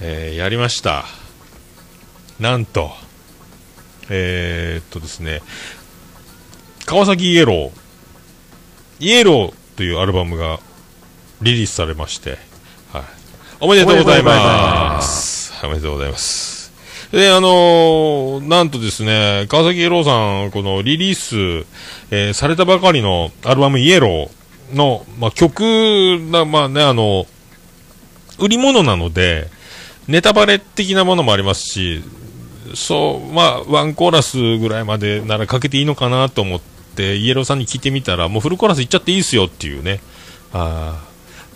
[0.00, 1.04] えー、やりました。
[2.40, 2.90] なんと、
[4.10, 5.40] えー、っとですね、
[6.84, 7.70] 川崎イエロー、
[9.00, 10.60] イエローというアルバムが
[11.44, 12.38] リリースされまして、
[12.90, 13.02] はい、
[13.60, 15.52] おめでとうございます。
[15.62, 16.72] おめでとうございます。
[17.12, 21.66] で、あのー、なんとですね、川崎イエローさん、このリリース、
[22.10, 27.26] えー、されたばかりのアルバムイエローの、まあ、曲が、まあね、あの、
[28.38, 29.48] 売り物なので、
[30.08, 32.02] ネタバレ的なものもありますし、
[32.74, 36.60] そう、まあ、ワンコーラスぐらいまでならかけていいのかなと思っ
[36.96, 40.00] て、イエローさんに聞いてみたら、もうフルコーラスいっちゃっていいですよっていうね、
[40.54, 41.04] あ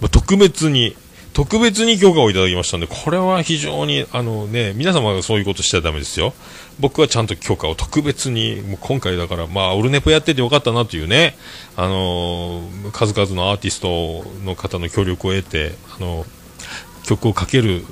[0.07, 0.95] 特別に、
[1.33, 6.35] 特別に許可をいただきましたんで、これは非常に、あのね、皆様がそういうことしちゃだめですよ。
[6.81, 11.37] 僕はちゃんと許可を特別に、もう今回だから、まあ、オルネポやっててよかったなというね、
[11.77, 17.85] あのー、数々のアーティストの方の協力を得て、あのー、曲をかける、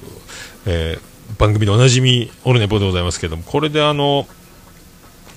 [0.67, 4.27] えー、番組でおなじみ、オルネポでございますけども、これであの、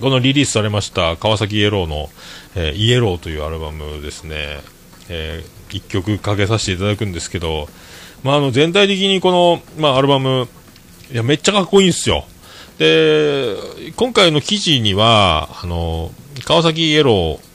[0.00, 2.08] このリリースされました川崎イエローの、
[2.54, 4.60] えー、イエローというアルバムですね、
[5.10, 7.68] えー、1曲かけさせていただくんですけど、
[8.22, 10.48] まあ、あの全体的にこの、まあ、アルバム
[11.12, 12.24] いやめっちゃかっこいいんですよ。
[12.78, 13.56] で
[13.96, 16.10] 今回の記事にはあの
[16.44, 17.50] 川崎イエロー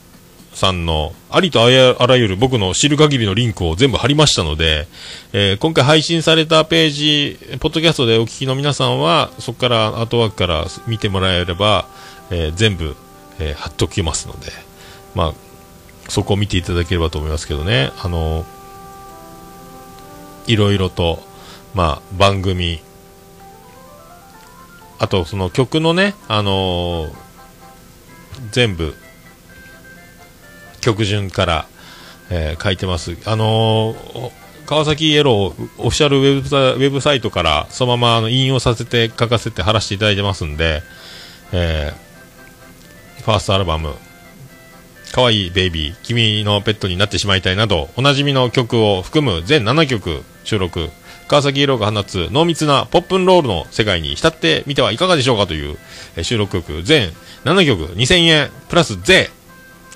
[0.56, 4.88] さんのありとあらゆる僕の知る限りのリンクを全部貼りましたので、
[5.34, 11.86] えー、今回配信されたページ、ポッドキャストでお聞きの皆さんは、そこから、アートワークから見てもらえれば、
[12.30, 12.96] えー、全部、
[13.38, 14.50] えー貼っときますので、
[15.14, 15.34] まあ、
[16.08, 18.44] そこを見ていただければと思いますけどね、あの
[20.46, 21.20] いろいろと、
[21.74, 22.80] まあ、番組、
[24.98, 27.08] あとその曲のね、あの
[28.52, 28.94] 全部、
[30.80, 31.66] 曲順から、
[32.30, 33.16] えー書いてます。
[33.24, 33.94] あの
[34.66, 40.82] 川崎イエローオフィシャルウェブサウェブサイトからそのままあの引用させて書かせて貼らせていただいてますんで、
[41.52, 43.94] えーファーストアルバム
[45.16, 50.90] 「かわいベイビー君のペットになってしまいたい」などおなじみの曲を含む全7曲収録。
[51.26, 55.78] 川崎イローが放つ濃密なポップンロールの世界に浸ってみてはいかがでしょうかという、
[56.16, 57.10] え収録曲全
[57.46, 59.30] 7曲2000円プラス税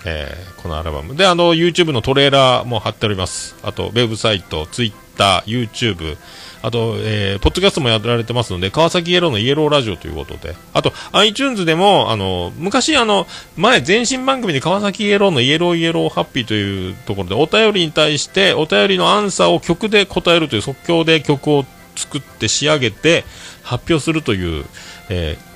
[0.06, 1.14] えーこのアルバム。
[1.14, 3.56] であの YouTube のトレーラーも貼っております。
[3.62, 6.16] あとウェブサイト Twitter、YouTube
[6.62, 10.54] あと、えーポッドキャストもやられてますので川崎イエローのイエローラジオということで。
[10.72, 21.64] あと iTunes でもあの昔あの前前身番組で川崎イエローのイエローイエローハッピーというところでお便りに対してお便りのアンサーを曲で答えるという即興で曲を
[21.96, 23.24] 作って仕上げて
[23.62, 24.64] 発表するという、
[25.08, 25.49] えー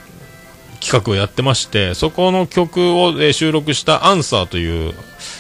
[0.85, 4.92] 企画をやってましてそこの曲を、え収録した「アンサーという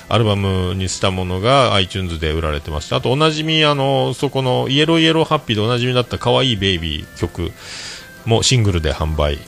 [0.08, 7.52] アルバムにしたものが iTunes で売られてましてあとおなじみあのそこのイエローイエローハッピーでおなじみだった「かわいいベイビー」曲
[8.24, 9.38] もシングルで販売。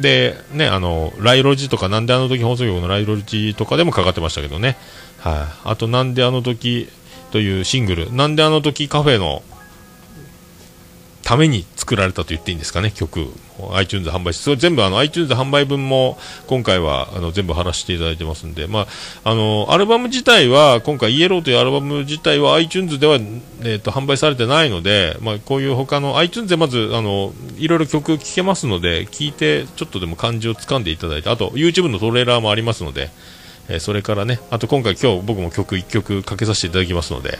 [0.00, 4.78] でねあのライロジとかなんであの時放送局のライロジとかでもかかってましたけどね。
[5.18, 6.88] はい、あとなんであの時
[7.32, 9.42] というシングルなんであの時カフェの
[11.22, 13.32] ために作られたと言っていいんですかね、曲、
[13.74, 33.10] iTunes 販売し、それ全部あの iTunes 販売分も今回はあの全部貼らせていただいてますんで、まあ、あのアルバム自体は、今回、イエローというアルバム自体は iTunes では、えー、と販売されてないので、まあ、こういう他の iTunes でまずあのいろいろ曲聴けますので、聴いてちょっとでも感じをつかんでいただいて、あと YouTube のトレーラーもありますので、
[33.68, 37.38] えーそれからね、あと今回、今日僕も曲1曲かけさせていただきますので、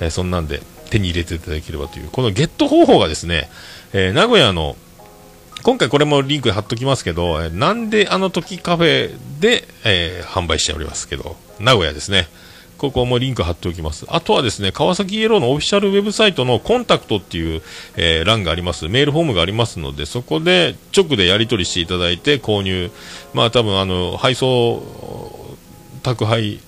[0.00, 3.48] えーそんなんで手に入れていただければという、このゲット方法がですね、
[3.92, 4.76] えー名古屋の、
[5.62, 12.28] 今回これもリンク貼っときますけど、なんであの時カフェで、えー販売しておりますけど、名古屋ですね。
[12.78, 14.06] ここもリンク貼っておきます。
[14.08, 17.62] あとはですね、川崎イエローのオフィシャルウェブサイトのコンタクトっていう、
[17.96, 18.88] えー欄があります。
[18.88, 22.90] メールフォームがありますので、そこで直でやり取りしていただいて購入。
[23.34, 24.82] まあ多分あの、配送、
[26.04, 26.60] 宅配、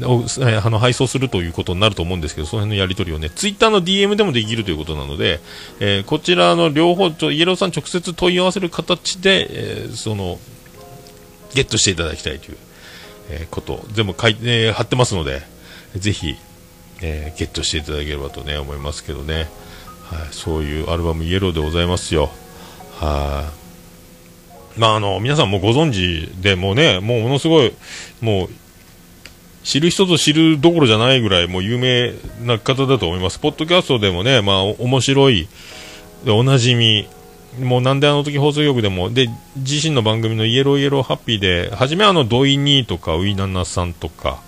[0.00, 5.40] あの配送するということになると思うんですけど、その辺のやり取りをね、ツイッターの DM でもできるということなので、
[5.80, 10.38] えーこちらの両方とイエローさん直接問い合わせる形で、えーその、
[11.54, 12.56] ゲットしていただきたいという、
[13.30, 15.42] えーこと全部書いて、えー貼ってますので、
[15.96, 16.36] ぜひ、
[17.02, 19.48] えゲットしていただければとね、思いますけどね。
[20.04, 22.30] はい、そういうアルバムイエローでございますよ。
[22.98, 23.50] は
[24.76, 24.80] い。
[24.80, 27.72] まあ、あの、皆さんもご存知で、もうね、もうものすごい、
[28.20, 28.48] もう、
[29.64, 32.12] 知る人ぞ知るどころじゃないぐらい、もう有名
[32.44, 33.38] な方だと思います。
[33.38, 35.48] ポッドキャストでもね、まあ、面白い、
[36.26, 37.06] おなじみ、
[37.60, 44.40] もうなんであの時放送局でも、で、自身の番組のイエローイエローハッピーで、初めあの、ドイニーとか、ウイナナさんとか、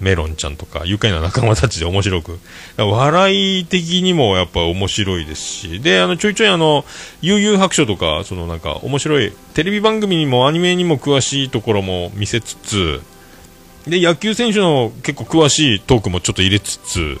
[0.00, 2.38] メロンちゃんとか、愉快な仲間たちで面白く、
[2.76, 6.84] 笑い的にもやっぱ面白いですし、で、あの、ちょいちょいあの、
[7.20, 13.00] 悠々白書とか、そのなんか面白い、テレビ番組にもアニメにも詳しいところも見せつつ、
[13.88, 17.18] で、野球選手の結構詳しいトークもちょっと入れつつ、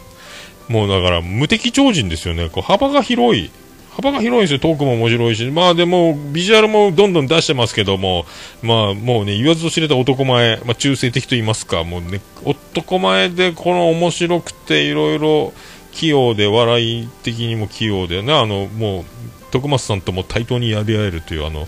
[0.68, 2.48] もうだから無敵超人ですよね。
[2.50, 3.50] こう幅が広い。
[3.90, 4.58] 幅が広いですよ。
[4.60, 5.44] トークも面白いし。
[5.50, 8.26] まあでも、ビジュアルもどんどん出してますけども、
[8.62, 15.52] まあもうね、言わずと知れた男前、まあ中性的と言いますか、もうね、男前でこの面白くていろいろ
[15.92, 19.04] 器用で、笑い的にも器用でね、あの、もう、
[19.50, 21.66] 徳松さんとも対等にやり合えるというあの、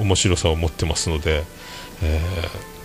[0.00, 1.42] 面白さを持ってますので、
[2.02, 2.77] えー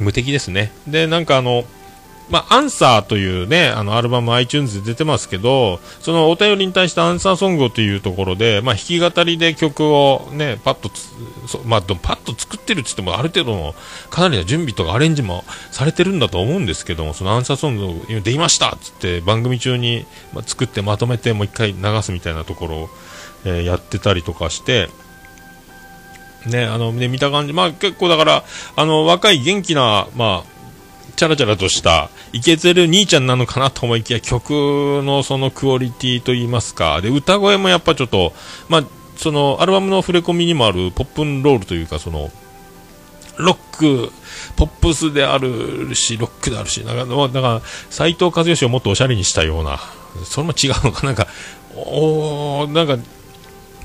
[0.00, 0.72] 無敵ですね。
[0.86, 1.64] で、なんかあの、
[2.30, 10.90] まあ、アンサーというね、あの、アルバム iTunes で出てますけど、そのお便りに対してアンサーソングというところで、まあ、弾き語りで曲をね、パッと、
[11.64, 13.74] まあ、パッと作ってるって言っても、ある程度の、
[14.10, 20.04] かなりの準備とかアレンジもされてるんだと思うんですけども、そのアンサーソングを今できましたっつって、番組中に、
[20.34, 22.90] ま、作ってまとめてもう一回流すみたいなところを、
[23.44, 24.90] えーやってたりとかして、
[26.46, 28.44] ね、あの、ね、見た感じ、まあ結構だから、
[28.76, 30.58] あの、若い元気な、まあ、
[31.16, 34.52] チャラチャラとした、イケてる兄ちゃんなのかなと思いきや、曲
[35.04, 38.32] のそのクオリティといいますか、で、歌声もやっぱちょっと、
[38.68, 38.84] まあ、
[39.16, 42.30] その、アルバムの触れ込みにもある、ポップンロールというか、その、
[43.36, 44.12] ロック、
[44.56, 49.80] ポップスであるし、ロックであるし、なんか、だか、斎藤和義をもっとおしゃれにしたような、
[50.24, 51.04] それも違うのか。
[51.04, 51.26] なんか、
[51.74, 52.96] おなんか、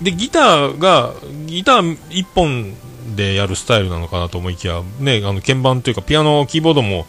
[0.04, 1.14] で、ギターが、
[1.46, 2.74] ギター一本
[3.16, 7.06] でやるスタイルなのかなと思いきや、ね、あの鍵盤というかピアノ、キーボードも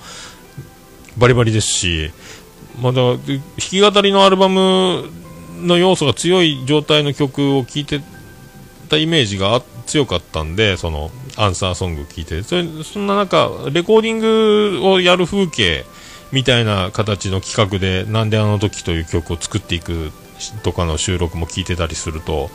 [1.18, 2.11] バリバリですし、
[2.80, 5.11] まだ弾き語りのアルバム
[5.61, 8.01] の要素が強い状態の曲を聴いて
[8.88, 15.84] たイメージが強かったんで、そのアンサーソング聴いて、それそんな中、レコーディングをやる風景
[16.32, 20.11] みたいな形の企画で、なんであの時という曲を作っていく
[20.62, 22.51] とかの収録も聞いてたりすると、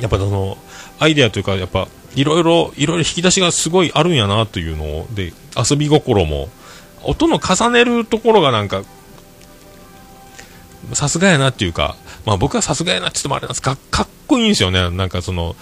[0.00, 0.58] やっぱその、
[0.98, 6.48] アイデアというか、やっぱ、いろいろ、いろ引き出しがすごいあるんやなというのを、で、遊び心も、
[7.02, 8.82] 音の重ねるところがなんか、
[10.94, 14.90] さすがやなっていうか、まあ僕はさすがやなって言ってもあれなんですか、かっこいいんですよね。
[14.90, 15.56] なんかその、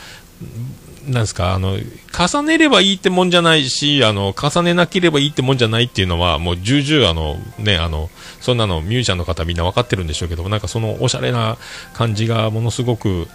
[1.06, 1.78] なんですか、あの、
[2.12, 8.10] 重ねればいいってもんじゃないし、あの、重ねなければいいってもんじゃないっていうのは、もう重々、あの、ね、あの、
[8.40, 11.56] そんなのミュージシャンの方みんな分かってるんでしょうけどなんかそのおしゃれな
[11.94, 13.28] 感じがものすごく、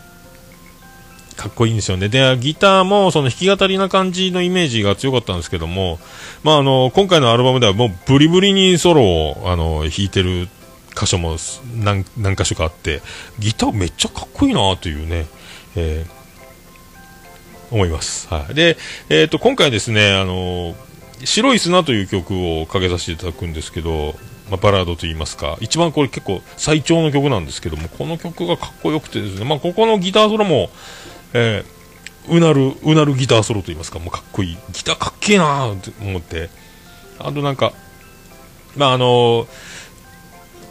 [1.35, 2.09] かっこいいんですよね。
[2.09, 5.99] で、ギターもその弾き語りな感じのイメージが強かったんですけども、
[6.43, 10.47] まああの、今回のアルバムではもうブリブリにソロを、あの、弾いてる
[10.95, 11.37] 箇所も
[11.75, 13.01] 何何箇所かあって、
[13.39, 15.25] ギターめっちゃかっこいいなというね、
[15.75, 18.27] えー、思います。
[18.27, 18.53] はい。
[18.53, 18.77] で、
[19.09, 20.75] えっ、ー、と、今回ですね、あの、
[21.23, 24.15] 白い砂という曲をかけさせていただくんですけど、
[24.49, 30.69] まあ、バラードといいますか、一番これ結構最長の曲なんですけども、この曲がかっこよくてですね、まあ、ここのギターソロも、
[31.33, 34.57] えー、うなる、うなるギターソロといいますか、もうかっこいい。
[34.71, 36.49] ギターかっけえなーって思って、
[37.19, 37.73] あとなんか、
[38.75, 39.47] まああのー、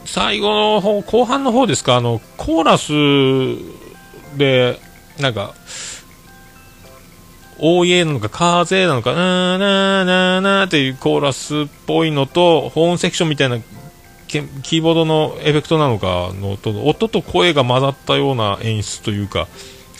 [0.05, 4.79] 最後の方、後半の方ですか、あの、コーラスで、
[5.19, 5.53] なんか、
[7.59, 13.59] OA なのか、風なのか、なーなーなーなーっていうコーラスっぽいのと、ホーンセクションみたいな
[14.27, 19.47] キーボードのエフェクトなのかのと、音と声が混ざったような演出というか、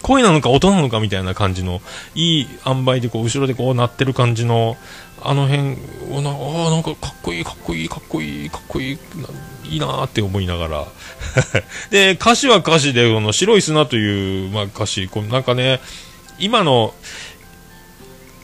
[0.02, 1.82] 声なのか音なのかみたいな感じの、
[2.16, 4.78] いい塩梅でこう、後ろでこう鳴ってる感じの、
[5.24, 5.78] あの辺、
[6.24, 8.98] なあなんかかっこいい、かっこいい、かっこいい、かっこいい、
[9.66, 10.88] いいなって思いながら。
[11.92, 15.80] で、歌詞は歌詞で、この白い砂という、まあ、歌詞、こなんかね、
[16.40, 16.94] 今の、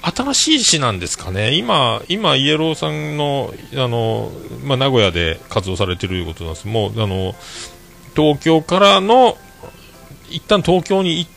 [0.01, 4.31] 新しい詩なんですかね、今、今イエローさんのあの、
[4.63, 6.67] まあ、名古屋で活動されているということなんです。
[6.67, 7.35] もうあの
[8.15, 9.37] 東京からの、
[10.29, 11.36] 一旦東京に行って、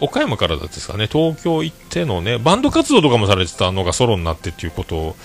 [0.00, 5.16] 岡山からですかね、東京行ってのね、バンド活動とかもされてたのがソロになってっていうこと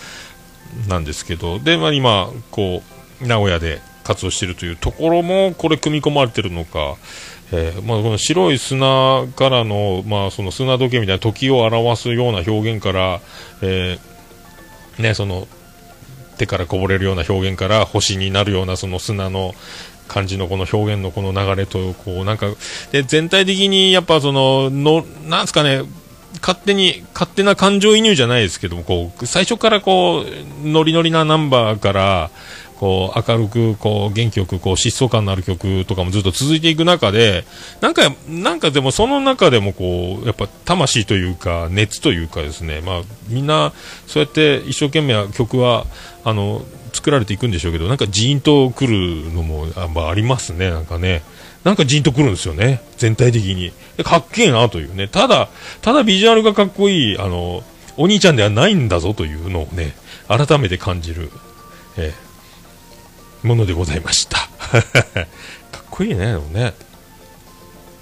[0.88, 2.84] なんですけど、で、まあ、今、こ
[3.22, 6.96] う、名古屋で活動してるというところも、これ、組み込まれてるのか、
[7.52, 13.22] えー、まあ、この白い砂からの,、まあその砂時計みたいな時を表すような表現から、
[13.62, 15.48] えー、ね、その
[16.38, 19.54] 手からこぼれるような表現から星になるようなその砂の
[20.08, 22.48] 感じのこの表現のこの流れとこうなんか
[22.92, 25.82] で全体的にやっぱそののなんすかね
[26.42, 30.24] 勝手に勝手な感情移入じゃないですけどもこう最初からこ
[30.64, 32.30] うノリノリなナンバーから
[32.78, 37.46] こう明るくこう元気よくこう疾走感のある曲とかもずっと続いていく中で
[37.82, 42.82] なんかなんかでもその中でもこうやっぱ魂というか熱というかですね。
[42.82, 43.72] まあみんな
[44.08, 45.86] そうやって一生懸命曲は
[46.24, 46.64] あの
[46.96, 51.24] 作られていくんでしょうけどなんかジーンとくるのもあ,、まあ、ありますねなんかね。
[51.64, 53.72] なんかジーンとくるんですよね全体的に。
[54.04, 55.08] かっけえなというね。
[55.08, 55.50] ただ
[55.82, 57.64] ただビジュアルがかっこいいあの
[57.98, 59.96] お兄ちゃんではないんだぞというのをね
[60.28, 61.32] 改めて感じる、
[61.98, 62.26] えー
[63.46, 64.38] ものでございました。
[65.72, 66.74] かっこいいねでもね。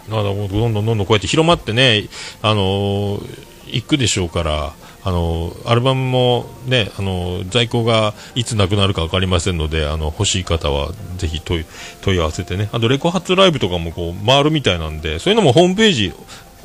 [0.10, 2.10] だどんどんどんどんこうやって広まってね
[2.42, 3.28] あのー、
[3.68, 4.74] 行くでしょうから。
[5.06, 11.66] あの、アルバムもね、あの、在庫がいつなくなるか分かりませんので、あの、欲しい方はぜひ問い
[12.02, 12.70] 問い合わせてね。
[12.72, 16.14] あと、レコ発ライブとかもこう、回るみたいなんで、そういうのもホームページ、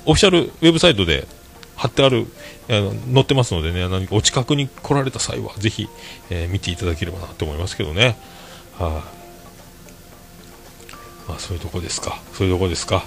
[0.06, 1.26] オフィシャルウェブサイトで
[1.74, 2.26] 貼ってある、
[2.68, 5.88] あの載ってますのでね、何かお近くに来られた際は、ぜひ、
[6.30, 8.16] えー、見ていただければなと思いますけどね。
[8.78, 9.18] は、あ、
[11.28, 13.04] まあそういうとこですかそういうとこですか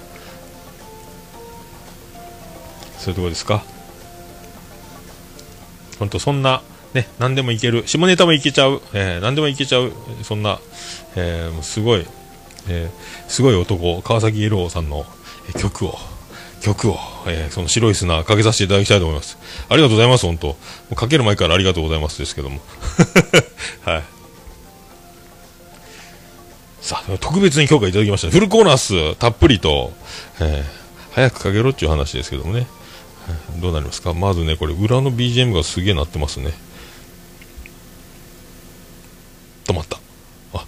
[2.98, 3.64] そういうとこですか
[6.02, 6.64] 本当そんな
[6.96, 7.84] ね何でもいける。
[7.86, 9.92] 下ネタもいけちゃう、えー、何でもいけちゃう。
[10.24, 10.60] そんな、
[11.16, 12.08] えー、すごい、
[12.68, 14.02] えー、すごい男。
[14.02, 15.06] 川崎イエローさんの、
[15.48, 16.00] え曲を
[16.64, 16.98] 曲を、
[17.28, 19.38] えー、その白い砂かけさせていただきたいと思います。
[19.70, 20.48] ありがとうございます本当。
[20.48, 20.56] も
[20.94, 22.62] うかける前からありがとうございますですけども。
[23.86, 24.04] はい。
[26.82, 28.32] さあ、特別に許可いただきました。
[28.32, 29.94] フルコーナース、たっぷりと、
[30.40, 32.66] えー、早くかけろっていう話ですけどもね。
[33.60, 34.14] どうなりますか？
[34.14, 36.54] まずね、これ、裏の BGM がすげえなってますね。
[39.66, 39.98] 止まった。
[40.54, 40.66] あ、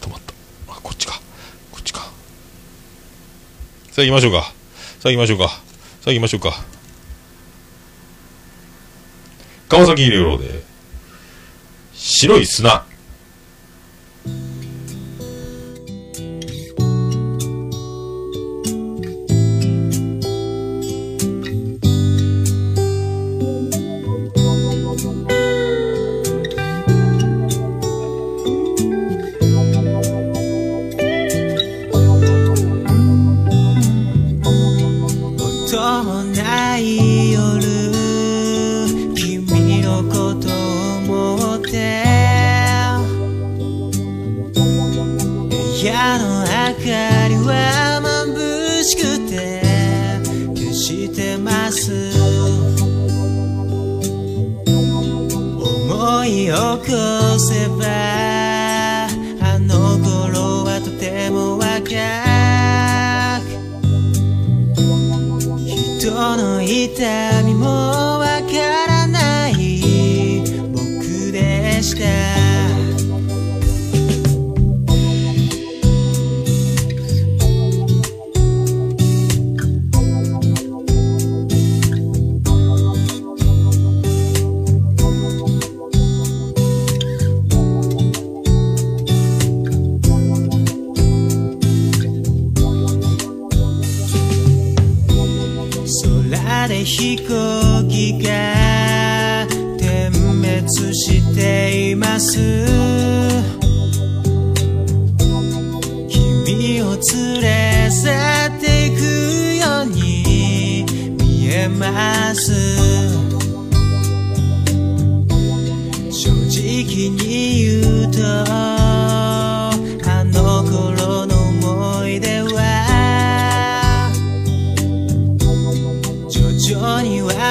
[0.00, 0.34] 止まった。
[0.72, 1.20] あ、こっちか。
[1.70, 2.00] こっちか。
[3.90, 4.42] さあ行きましょうか。
[5.00, 5.48] さあ行きましょうか。
[5.48, 5.56] さ
[6.06, 6.52] あ行きましょうか。
[9.68, 10.62] 川崎レオで、
[11.94, 12.86] 白い砂。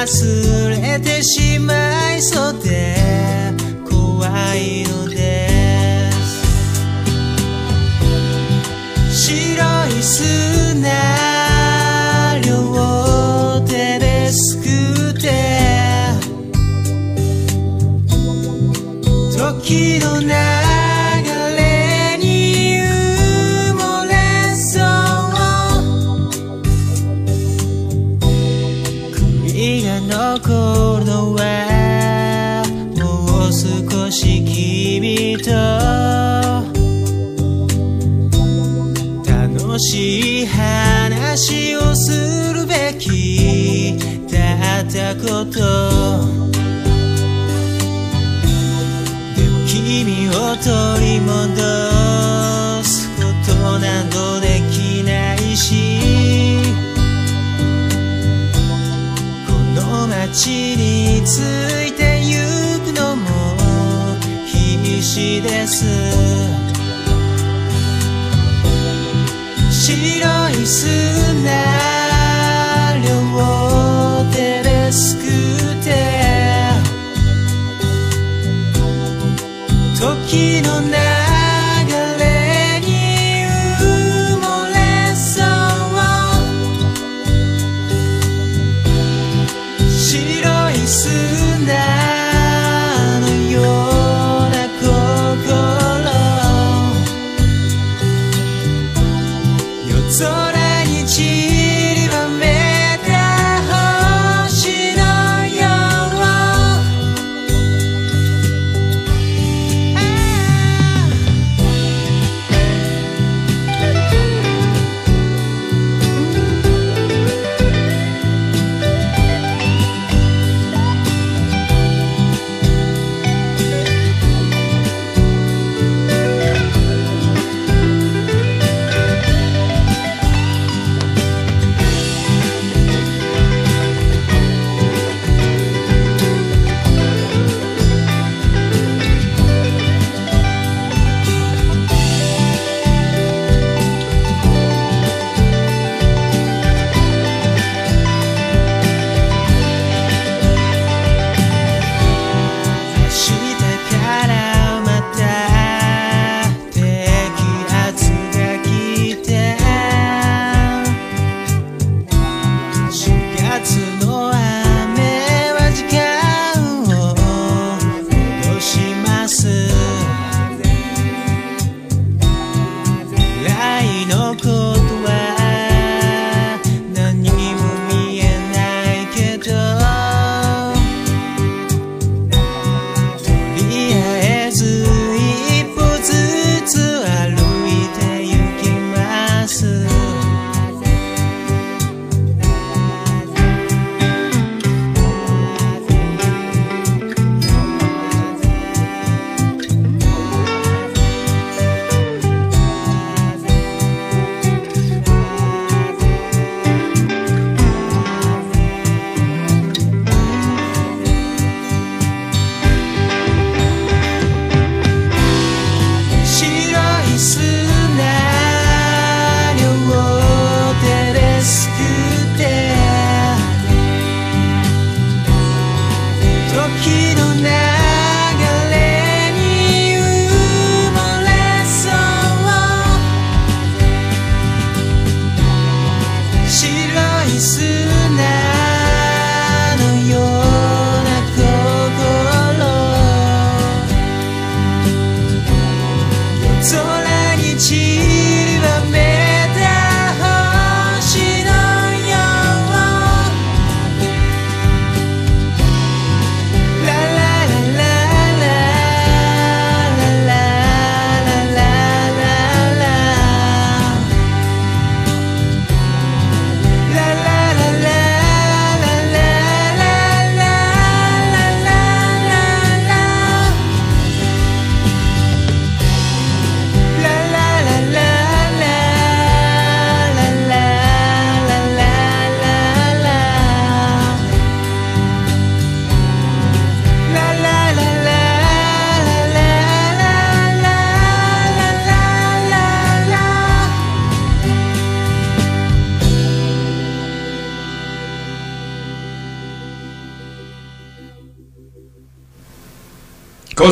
[0.04, 2.73] 忘れてしまいそうで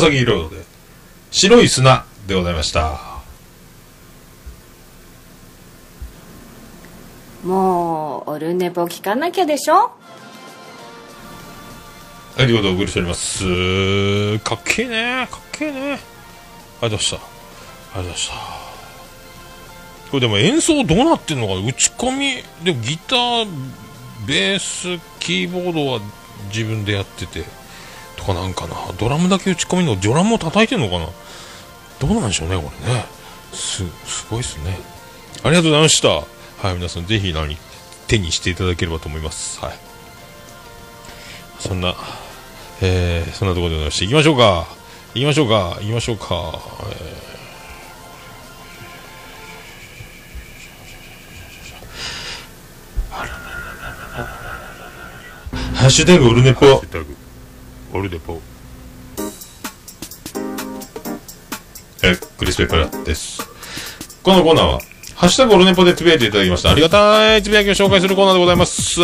[0.02, 0.64] 川崎ロードで、
[1.30, 2.98] 白い砂でございました。
[7.44, 9.74] もうオルネポ聞かなきゃでしょ？
[9.74, 9.92] は
[12.34, 14.38] い、ということでお送りしております。
[14.40, 16.00] かっけえねかっけえねありがとう
[16.80, 17.16] ございました。
[17.16, 17.34] ありが
[17.94, 18.34] とうございました。
[20.10, 21.60] これでも演奏どうなってんのかな？
[21.60, 23.46] 打ち込み、でもギター、
[24.26, 26.00] ベース、キーボードは
[26.48, 27.44] 自分でやってて、
[28.22, 28.76] とかなんかな。
[28.98, 31.08] ドラムだけ打ち込みの、ドラムを叩いてんのかな
[31.98, 33.04] どうなんでしょうね、これね。
[33.52, 34.78] す、すごいっすね。
[35.42, 36.08] ありがとうございました。
[36.08, 36.24] は
[36.72, 37.56] い、皆さんぜひ何、
[38.06, 39.60] 手にしていただければと思います。
[39.60, 39.78] はい。
[41.58, 41.94] そんな、
[42.80, 44.66] えー、そんなところでございまして、行きましょうか。
[45.14, 45.76] 行きましょうか。
[45.80, 46.60] 行きましょうか。
[46.90, 47.32] えー
[55.74, 56.80] ハッシュタグオルネポ。
[57.92, 58.40] オルネポ。
[62.02, 63.40] え、クリス・ペプラです。
[64.22, 64.80] このコーナーは、
[65.14, 66.70] ハッシュタグオルネポでつぶやいていただきました。
[66.70, 69.00] ありがたいつぶやきを紹介するコーナーでございます。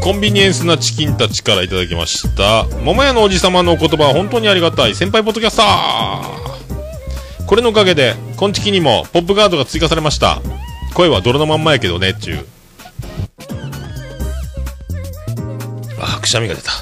[0.00, 2.64] コンビニエンスなチキンたちからいただきました。
[2.82, 4.94] 桃屋のおじさまのお言葉は本当にありがたい。
[4.94, 10.40] 先輩ポッドキャスターこれのおかげで、今月にもポップガードが追加されました。
[10.94, 12.46] 声は泥のまんまやけどね、っていう。
[16.34, 16.72] しゃみが出た。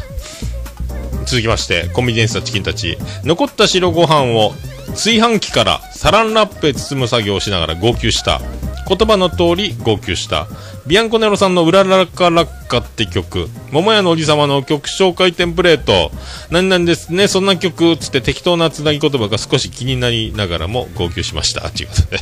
[1.26, 2.96] 続きまして、コンビニエンスなチキンたち。
[3.22, 4.54] 残った白ご飯を
[4.92, 8.40] 炊飯器からサランラップへ包む作業をしながら号泣した。
[8.88, 10.48] 言葉の通り号泣した。
[10.86, 13.50] ビアンコネロさんの「うららかラッカ」って曲。
[13.70, 16.10] 桃屋のおじさまの曲紹介テンプレート。
[16.50, 17.94] 何なんですねそんな曲。
[17.98, 21.68] つって適当なつなぎ言葉が少し気になりながらも号泣しました。
[21.68, 22.16] ということで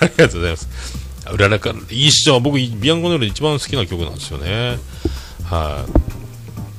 [0.00, 0.68] ありがとうございます。
[1.32, 2.40] うららかいいっしょ。
[2.40, 4.78] 僕ビアンコネロで一番好きな曲なんですよね。
[5.44, 6.23] はい。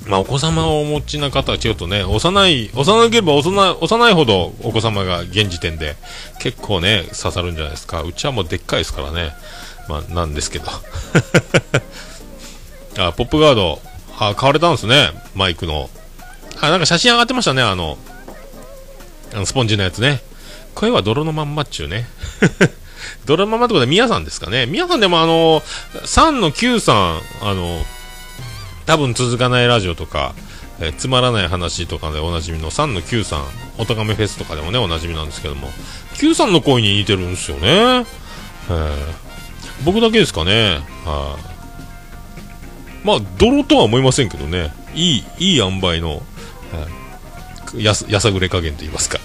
[0.07, 5.95] まあ、お子様をお持ちな方は違うとね、幼い、幼ければ幼い、幼いほどお子様が現時点で
[6.39, 8.03] 結構ね、刺さるんじゃないですか。
[8.03, 9.33] うちはもうでっかいですからね。
[9.87, 10.65] まあ、なんですけど。
[12.97, 13.81] あ、ポップガード、
[14.19, 15.11] あ、買われたんですね。
[15.33, 15.89] マイクの。
[16.61, 17.97] あ、なんか写真上がってましたね、あの、
[19.33, 20.21] あのスポンジのやつね。
[20.75, 22.07] 声は泥のまんまっちゅうね。
[23.25, 24.67] 泥のまんまってことは、ミヤさんですかね。
[24.67, 25.63] ミヤさんでもあの、
[26.03, 27.83] 3の9さん、あの、
[28.85, 30.33] 多分続かないラジオとか、
[30.79, 33.45] えーつまらない話とかでおなじみの3の9さん、
[33.77, 35.69] おとがめフェスとかでもね、おなじみなんですけども、
[36.15, 38.05] 9さんの声に似てるんですよね。
[38.69, 39.25] えー
[39.83, 40.79] 僕だけですかね。
[41.03, 41.37] は
[43.03, 43.05] い。
[43.05, 44.73] まあ、泥とは思いませんけどね。
[44.95, 46.21] いい、いい塩梅の、は
[47.75, 49.19] いやす、やさぐれ加減と言いますか。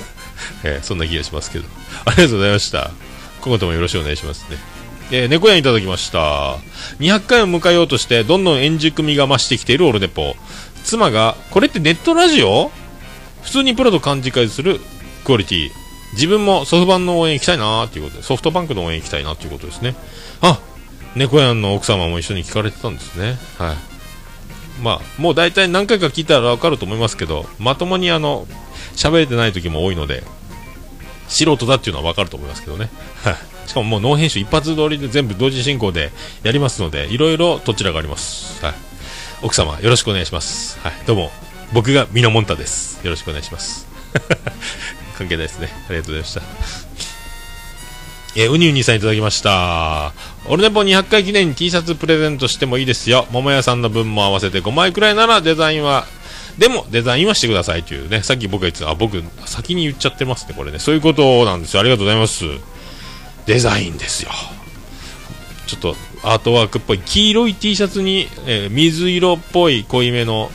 [0.62, 1.64] えーそんな気がしますけど。
[2.04, 2.90] ありがとうございました。
[3.40, 4.58] 今後ともよろしくお願いしますね。
[5.10, 6.56] えー猫屋にいただきました。
[6.98, 10.34] 200回を迎えようとして、どんどん円熟味が増してきているオルネポ。
[10.84, 12.70] 妻が、これってネットラジオ？
[13.42, 14.80] 普通にプロと勘違いする
[15.24, 15.70] クオリティ。
[16.12, 19.94] 自分もソフトバンの応援行きたいなーっていうことで、ソフトバンクの応援行きたいなっていうことですね。
[20.40, 20.60] あ、
[21.16, 23.36] 猫屋の奥様も一緒に聞かれてたんですね。
[23.58, 23.76] はい。
[24.82, 28.46] まあ、もう大体何回か聞いたらわかると思いますけど、まともにあの、
[28.94, 30.22] 喋れてない時も多いので、
[31.28, 32.90] 素人だっていうのはわかると思いますけどね。
[33.22, 33.36] はい。
[33.68, 36.10] しかももうノー編集一発撮りで全部同時進行で
[36.42, 38.64] やりますので、いろいろどちらがあります。
[38.64, 38.74] はい。
[39.42, 40.78] 奥様、よろしくお願いします。
[40.80, 40.92] はい。
[41.06, 41.30] どうも、
[41.72, 43.04] 僕がミノモンタです。
[43.04, 43.86] よろしくお願いします。
[45.18, 45.68] 関係ないですね。
[45.88, 46.42] ありがとうございました。
[48.36, 50.12] えー、ウニウニさんいただきました。
[50.46, 53.26] オルネポ200回記念に T シャツプレゼントしてもいいですよ。
[53.32, 56.06] 桃屋さんの分も合わせて5枚くらいならデザインは、
[56.58, 60.78] でもデザインはしてくださいというね、さっき僕が言ってた、あ、僕、先に言っちゃってますね、これね。
[60.78, 61.80] そういうことなんですよ。
[61.80, 62.44] ありがとうございます。
[63.46, 64.30] デザインですよ。
[65.66, 70.50] ちょっとアートワークっぽい黄色い T シャツに、えー水色っぽい濃いめの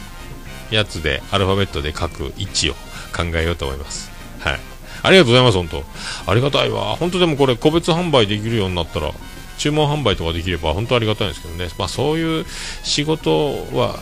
[0.71, 2.73] やつでアルファベットで書く位置を
[3.15, 4.11] 考えようと思います。
[4.39, 4.59] はい。
[5.03, 5.83] ありがとうございます、本当。
[6.27, 6.95] ありがたいわ。
[6.95, 9.11] 本当でもこれ個別販売できるようになったら、
[9.57, 11.69] 注文販売とかできれば本当ありがたいんですけどね。
[11.77, 12.45] まあそういう
[12.83, 13.99] 仕事は、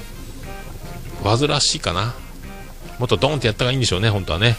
[1.24, 2.13] 煩わしいかな。
[2.99, 4.57] もっとドーンってやった方がいいんでしょうね、本当はね。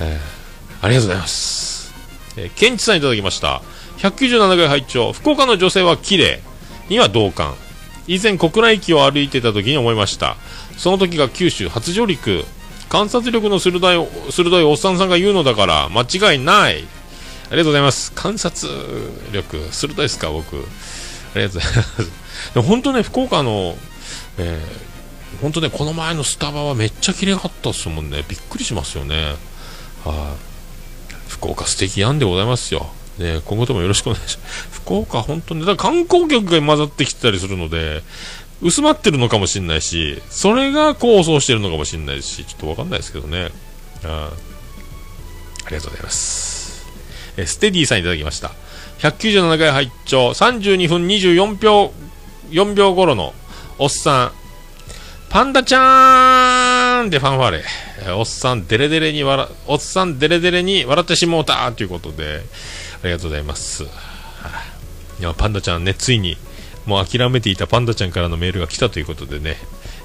[0.00, 0.38] えー
[0.80, 1.92] ありがとうございます。
[2.36, 3.62] えー、ケンチさんいただきました。
[3.98, 6.40] 197回拝聴福岡の女性は綺麗
[6.88, 7.54] には同感。
[8.06, 10.36] 以前国内駅を歩いてた時に思いました。
[10.76, 12.44] その時が九州初上陸。
[12.88, 16.84] 観察力の鋭い、鋭いおっさんさんが言うのだから、間違いない。
[17.50, 18.12] ありがとうございます。
[18.12, 18.72] 観察
[19.32, 20.56] 力、鋭いですか、僕。
[20.56, 22.62] ありがとうございます。
[22.62, 23.76] 本当ね、福岡の、
[24.38, 24.88] えー
[25.40, 28.24] 本当ね、この前のスタバはめっちゃ綺麗かったっすもんね。
[28.28, 29.34] びっくりしますよね。
[30.04, 30.36] は
[31.10, 32.88] い、福岡素敵やんでございますよ。
[33.18, 34.70] ね、今後ともよろしくお願いします。
[34.72, 38.02] 福岡本当に、だから観光客が混ざってきてたりするので、
[38.60, 43.50] 薄まってるのかもしれないし、それが構想してるのかもしれないし、ちょっとわかんないですけどね。
[44.04, 44.30] あ
[45.66, 46.86] ありがとうございます。
[47.36, 48.52] えステディさんいただきました。
[48.98, 51.92] 197回拝聴32分24秒、
[52.50, 53.32] 4秒頃の
[53.78, 54.32] おっさん、
[55.30, 57.64] パンダちゃーんでファンファーレ。
[58.14, 62.40] おっさんデレデレに笑、おっさんデレデレに笑ってしもうたということで、
[63.02, 63.84] ありがとうございます。
[63.84, 63.86] い
[65.22, 66.38] や、パンダちゃんね、ついに、
[66.86, 69.58] もう諦めていたパンダちゃんからのメールが来たということでね、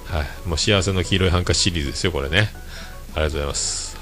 [0.08, 2.52] はい、もう幸せの黄色いハンカチシリーズですよ、これね。
[3.16, 3.98] ありがとうございます。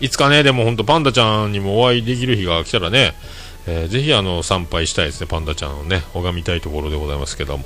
[0.00, 3.14] い、つかね、でも本当パンダちゃんにもお会いできる日が来たらね、
[3.66, 7.64] えーぜひあの参拝したいですね、パンダちゃんをね、拝みたいところでございますけども、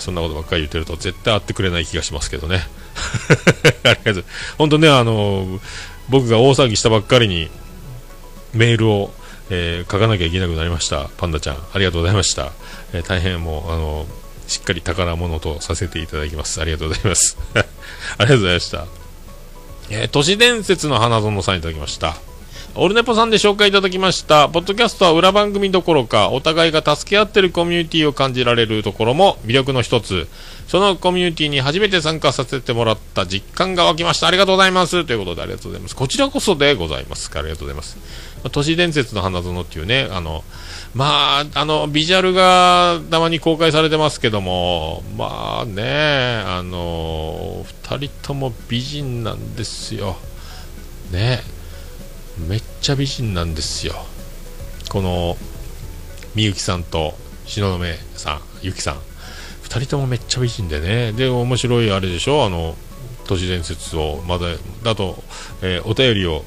[0.00, 2.66] そんなことばっかり言ってると絶対会ってくれない気がしますけどね。
[3.84, 4.24] ありがとう。
[4.58, 5.60] 本当ね、あの
[6.08, 7.50] 僕が大騒ぎしたばっかりに
[8.52, 9.12] メールを、
[9.50, 12.52] えー書かなきゃいけなくなりました、パンダちゃん、ありがとうございました。
[12.92, 14.06] えー大変もう、あの
[14.48, 16.60] しっかり宝物とさせていただきます。
[16.60, 17.36] ありがとうございます。
[17.54, 17.64] あり
[18.20, 18.86] がとうございました。
[19.90, 22.16] えー都市伝説の花園さんいただきました。
[22.76, 24.48] オルネポさんで紹介いただきました。
[24.48, 30.28] ポッドキャストは裏番組どころか、お互いが助け合ってるコミュニティを感じられるところも魅力の一つ。
[30.68, 34.28] そのコミュニティに初めて参加させてもらった実感が湧きました。
[34.28, 35.04] ありがとうございます。
[35.04, 35.96] ということでありがとうございます。
[35.96, 37.28] こちらこそでございます。
[37.36, 37.98] ありがとうございます。
[38.52, 40.44] 都市伝説の花園っていうね、あの、
[40.94, 50.18] まあ、あの、ビジュアルがたまに公開されてますけども、まあね、あの、二人とも美人なんですよ。
[51.10, 51.59] ね。
[52.48, 53.94] めっちゃ美人なんですよ。
[54.88, 55.36] この
[56.34, 57.14] みゆきさんと
[57.44, 57.84] 東雲
[58.14, 58.94] さんゆきさん。
[59.64, 61.12] 2人ともめっちゃ美人でね。
[61.12, 62.44] で面白いあれでしょ？
[62.44, 62.76] あの
[63.26, 64.46] 都市伝説をまだ
[64.82, 65.22] だと、
[65.62, 66.44] えーお便りを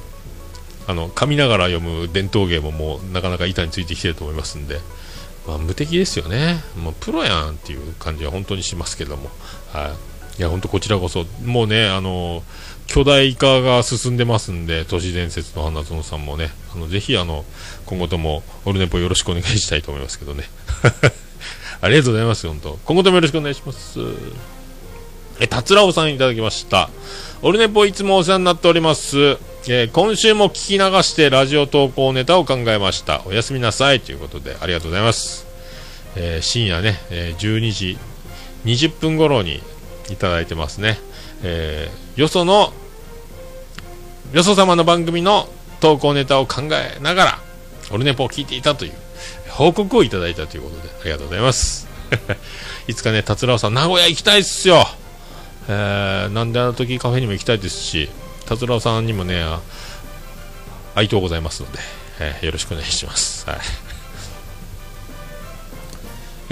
[0.87, 4.79] あの噛みながら読む伝統芸ももうなかなか板についてきてると思いますんで、
[5.47, 6.61] まあ、無敵ですよね。
[6.75, 9.29] もうプロやんっていう感じは本当にしますけども。
[9.71, 9.95] は
[10.37, 10.39] い。
[10.39, 11.25] いや本当こちらこそ。
[11.45, 12.43] もうねあの
[12.87, 17.45] 巨大化が進んでますんで、都市伝説の花園さんもね、あのぜひあの
[17.85, 20.43] 今後ともオルネポよろしくお願いしたいと思いますけどね。
[21.81, 22.79] ありがとうございます、本当。
[22.85, 23.99] 今後ともよろしくお願いします。
[25.39, 26.89] え、たつらおさんいただきました。
[27.41, 29.37] オルネポいつもお世話になっております。
[29.67, 33.21] えー今週も聞き流してラジオ投稿ネタを考えました。
[33.25, 35.45] おやすみなさいということで、ありがとうございます。
[36.15, 37.97] えー深夜ね、えー12時
[38.65, 39.61] 20分頃に
[40.09, 40.99] いただいてますね。
[41.43, 42.73] えーよその
[44.33, 45.47] よそ様の番組の
[45.79, 47.39] 投稿ネタを考えながら
[47.91, 48.93] オルネポを聞いていたという
[49.49, 51.87] 報告をいただいたということでありがとうございます。
[52.87, 54.87] いつかね達郎さん名古屋行きたいっすよ、
[55.67, 58.09] えーなんであの時カフェにも行きたいですし
[58.45, 59.61] 達郎さんにもねあ
[60.95, 61.79] 愛とうございますので、
[62.19, 63.92] えーよろしくお願いします、はい。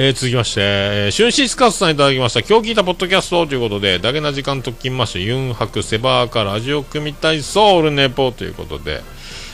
[0.04, 2.40] えー続きまして、えー、春シスカスさんいただきました。
[2.40, 9.04] 今日聞いたポッドキャストということで、だけな時間ときまして、ユンハク、セバーカ、ラジオ組体操、オルネポということで、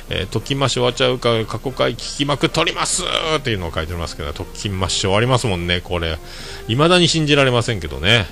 [0.09, 3.03] えー、ときまし終わっちゃうか、過去回聞きまくっとります
[3.39, 6.17] っていうのを書いておりますけど、ときまし終わりますもんね、これ。
[6.69, 8.25] 未だに信じられませんけどね。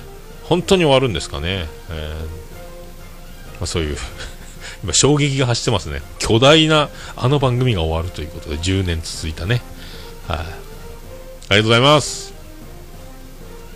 [0.44, 1.66] 本当に終わるんですかね。
[1.90, 3.98] えーまあ、そういう、
[4.82, 6.00] 今衝撃が走ってますね。
[6.18, 9.60] 巨大なあの番組が終わるということで、10年続いたね。
[10.28, 10.65] はい、あ
[11.48, 12.34] ありがとうございます。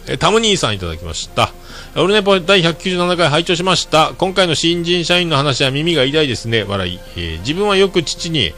[0.08, 1.52] えタムニーさんいただきました。
[1.96, 4.12] オルネポ第197回拝聴しました。
[4.18, 6.64] 今回の新人社員の話は耳が痛いですね。
[6.64, 6.98] 笑い。
[7.16, 8.52] えー自分はよく父に、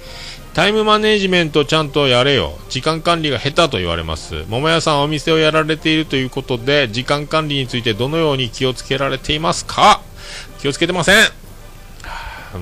[0.55, 2.59] タイムマネジメントちゃんとやれよ。
[2.71, 4.45] 時間管理が下手と言われます。
[4.49, 10.01] 桃屋さんお店をやられているということで、時間管理についてどのように気をつけられていますか？
[10.61, 11.17] 気をつけてません。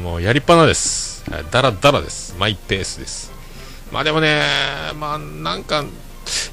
[0.03, 1.29] もうやりっぱなです。
[1.31, 2.35] はいダラダラです。
[2.39, 3.31] マイペースです。
[3.93, 4.43] まあでもね、
[4.99, 5.85] まあなんか、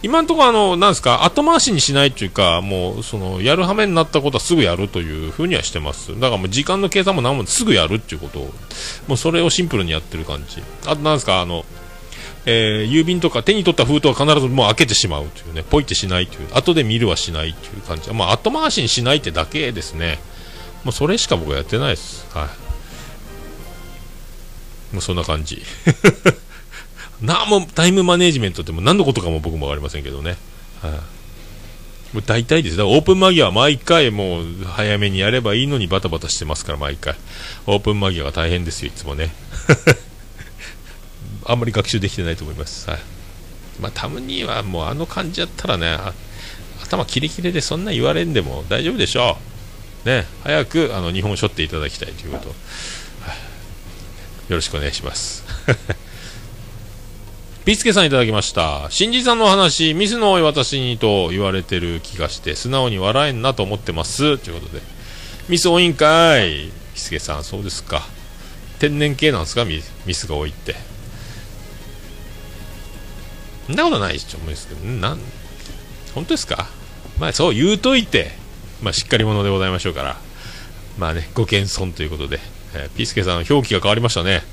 [0.02, 6.14] 今のところあの、なんですか、後回しにしないというか、もう、その、やる羽目になったことはすぐやるというふうにはしてます。
[6.20, 8.54] だからもう時間の計算も何もすぐやるっていうことを、
[9.08, 10.62] もうそれをシンプルにやってる感じ。
[10.86, 11.66] あとなんですか、あの、
[12.46, 18.10] えー郵便とか手に取った封筒は必ずもう開けてしまうというね、ポイってしないという、後で見るはしないという感じ。
[18.14, 20.20] まあ後回しにしないってだけですね。
[20.84, 22.26] もうそれしか僕はやってないです。
[22.34, 22.48] はい。
[24.94, 25.62] もうそんな感じ。
[27.22, 30.38] なんもタイムマネジメントっても何のことかも僕も分かりませんけどね。
[30.82, 30.92] はい、
[32.14, 32.78] もう大体です。
[32.78, 37.16] だからオープン間際は毎回もう早めにやればいいのにバタバタしてますから、毎回。
[37.66, 39.34] オープン間際が大変ですよ、いつもね。
[41.46, 42.90] あんまり学習できてないと思います。
[42.90, 43.00] はい。
[43.80, 45.98] まあ、タムニーはもうあの感じやったらね、
[46.84, 49.38] 頭キレキレでそんな言われんでも大丈夫でしょ
[50.06, 50.08] う。
[50.08, 52.50] ね、早くあの日本を背負っていただきたいということ。
[52.50, 52.58] はい
[54.50, 55.44] よろしくお願いします。
[57.68, 58.88] ピスケさんいただきました。
[58.90, 64.38] 新人さんの話、ミスの多い私にと言われてる気がして、素直に笑えんなと思ってます。
[64.38, 64.82] ということで。
[65.50, 66.72] ミス多いんかい。
[66.94, 68.04] ピスケさん、そうですか。
[68.80, 69.66] 天然系なんですか？
[69.66, 69.82] ミ
[70.14, 70.78] スが多いって。
[73.66, 75.20] そんなことないでしょ、思うんですけど、なん、
[76.16, 76.70] 本当ですか？
[77.20, 78.32] まあそう言うといて、
[78.82, 80.16] まあしっかり者でございましょうから。
[80.98, 82.40] まあね、ご謙遜ということで、
[82.76, 84.44] えーピスケさん、表記が変わりましたね。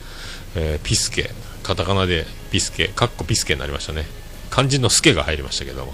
[0.57, 1.31] えーピスケ、
[1.65, 4.05] カタカナでピスケ、カッコピスケになりましたね。
[4.51, 5.93] 漢字のスケが入りましたけども。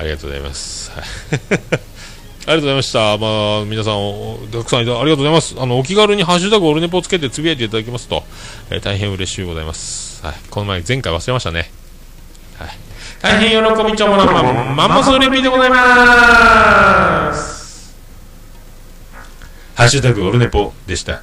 [0.00, 0.90] ありがとうございます。
[0.98, 3.18] ありがとうございました。
[3.18, 5.54] まあ、皆さん、おたくさんありがとうございます。
[5.58, 8.24] あの、お気軽にハッシュタグオルネポをつけてつぶやいていただきますと、
[8.70, 10.24] えー大変嬉しいございます。
[10.24, 10.34] はい。
[10.50, 11.70] この前、前回忘れましたね。
[12.58, 12.68] はい。
[13.20, 14.42] 大変喜びちょもらま、
[14.74, 17.94] マンモスレビューでございます。
[19.76, 21.22] ハッシュタグオルネポでした。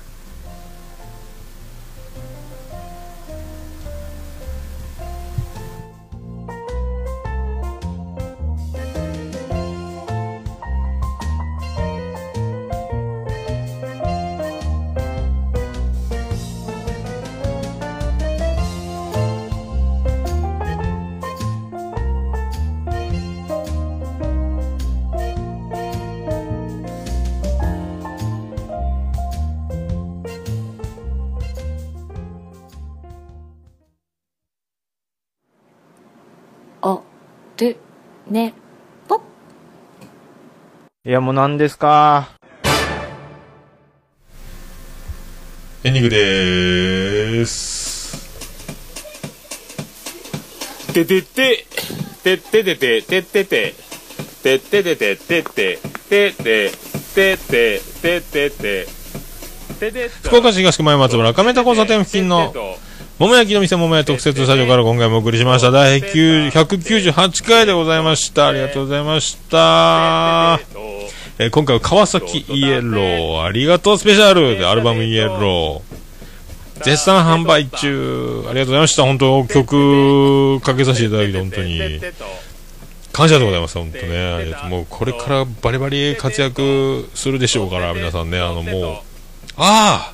[38.29, 38.53] ね、
[39.07, 39.21] ぽ。
[41.03, 42.29] いや、もう何ですか？
[45.83, 48.29] エンディングでーす。
[50.93, 51.65] ててて、
[52.23, 53.73] てっててて、てってて、
[54.43, 58.85] てっててて、てって、てって、ててて、
[59.79, 62.53] てて福岡市東区前松原亀田交差点付近の
[63.19, 65.71] 桃焼きの店桃屋特設スタジオから今回もお送りしました。
[65.71, 68.47] 第9 198回でございました。
[68.47, 70.57] ありがとうございました、
[71.37, 73.43] えー今回は川崎イエロー。
[73.43, 74.57] ありがとうスペシャル。
[74.57, 76.83] でアルバムイエロー。
[76.85, 78.45] 絶賛販売中。
[78.47, 79.03] ありがとうございました。
[79.03, 81.99] 本当曲かけさせていただいて本当に。
[83.11, 84.33] 感謝でございます本当ね。
[84.33, 84.69] ありがとう。
[84.69, 88.39] もうこれからバリバリ活躍するでしょうから皆さんね。
[88.39, 88.93] あのもう。
[89.57, 90.13] あ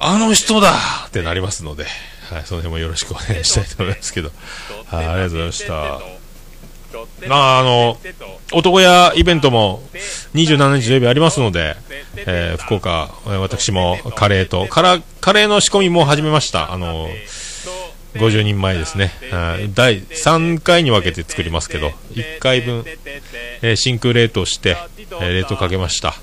[0.00, 0.72] あの人だ
[1.06, 1.84] ってなりますので、
[2.30, 4.30] はい、その辺もよろしくお願いしたいと思いますけど、
[4.86, 6.18] はい、ありがとうございました。
[7.28, 7.98] まあ、あの、
[8.52, 9.82] 男屋イベントも
[10.34, 11.76] 27日土曜日ありますので、
[12.16, 16.72] えー福岡、私もカレーと、カラカレーの仕込みも始めました。
[16.72, 17.08] あの、
[18.14, 19.12] 50人前ですね。
[19.74, 22.84] 第3回に分けて作りますけど、1回分、
[23.62, 26.14] えー真空冷凍して、えー冷凍かけました。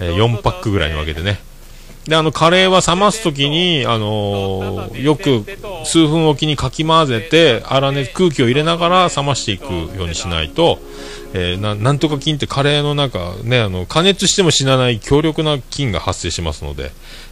[0.00, 1.40] え4パックぐらいに分けてね。
[2.06, 5.44] で、あの、カレーは冷ますときに、あのーよく
[5.84, 10.78] 数分おきにかき混ぜて、粗熱、空気を入れながら冷ましていくようにしないと、
[11.32, 16.90] えーなんとか菌ってカレーの中、ね、あの、加熱しても死なない強力な菌が発生しますので、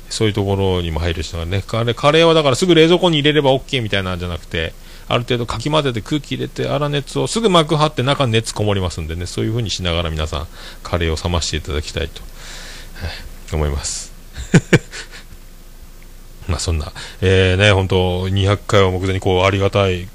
[0.08, 4.72] そういうところにも配慮しながね、カレーカレーはだからすぐ冷蔵庫に入れれば OK みたいなんじゃなくて、
[5.08, 10.46] ある程度かき混ぜて空気入れて粗熱をすぐ膜張って中に熱こもりますんでね、そういう風にしながら皆さん
[10.84, 14.09] カレーを冷ましていただきたいと、はい思います。
[16.48, 20.08] まあそんな、えー、ね、本当200回を目前にこうありがたい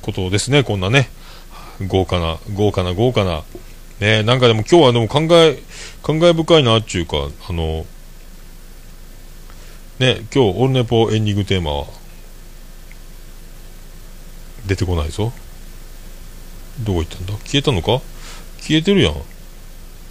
[0.00, 1.10] ことですね、こんなね、
[1.86, 3.42] 豪華な、豪華な、豪華な、
[4.00, 5.62] ね、なんかでも今日はでも考え、
[6.02, 7.86] 感慨深いなっていうか、あの、
[9.98, 11.86] ね、今日オルネポエンディングテーマは、
[14.66, 15.32] 出てこないぞ。
[16.80, 17.34] どこ行ったんだ？
[17.44, 18.00] 消えたのか？
[18.60, 19.14] 消えてるやん。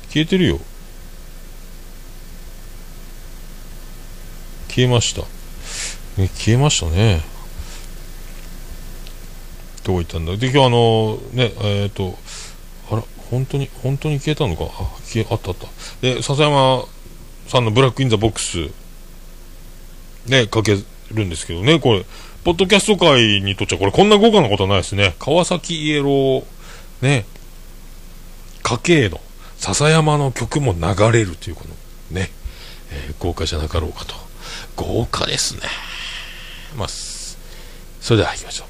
[0.09, 0.59] 消えてるよ。
[4.73, 5.21] 消えました。
[6.21, 7.21] ね、消えましたね。
[9.83, 10.37] どこ行ったんだ？
[10.37, 12.17] で、今日あの、ね、えっ、と、
[12.89, 14.65] あら、本当に、本当に消えたのか？
[14.65, 15.67] あ、消え、あったあった。
[16.01, 16.85] で、笹山
[17.47, 18.69] さんのブラックインザボックス、
[20.27, 20.77] ね、かけ
[21.11, 22.05] るんですけどね、これ、
[22.43, 25.15] ポッドキャスト界にとっちゃ、これ、こんな豪華なことはないですね。
[25.19, 26.43] 川崎イエロー、
[27.01, 27.25] ね、
[28.63, 29.19] 家系の
[29.57, 30.79] 笹山の曲も流
[31.11, 32.29] れるという、この、ね、
[32.91, 34.13] えー豪華じゃなかろうかと。
[34.75, 35.61] 豪華ですね。
[36.75, 38.67] まあ、それでは行きましょう。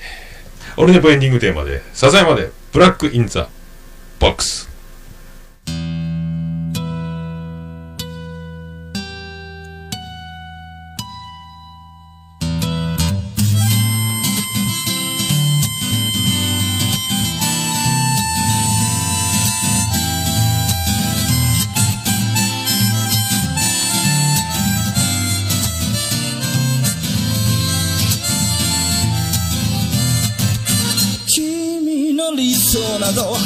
[0.00, 3.48] えーオルネポエンディングテーマで、笹山で、ブラックインザ
[4.18, 4.71] ボックス。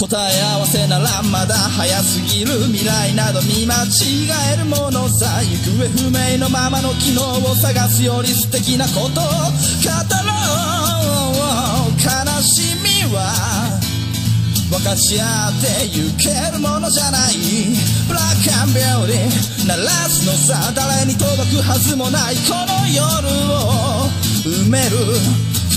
[0.00, 9.28] 答え合わせならまだ早すぎる未来など見間違えるものさ行方不明のままの機能を探すより素敵なことを語
[10.24, 12.00] ろう。
[12.00, 12.08] 悲
[12.40, 13.78] しみは
[14.70, 17.34] 分かち合ってゆけるものじゃない。
[18.08, 24.08] ブラックアンビューティー鳴らすのさ誰に届くはずもないこの夜を
[24.46, 25.49] 埋める。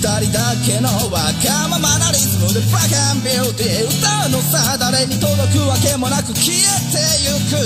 [0.00, 6.96] 二人だけのわがままなリズムでブラックアンビューティー歌うのさ誰に届くわけもなく消えて
[7.28, 7.60] ゆく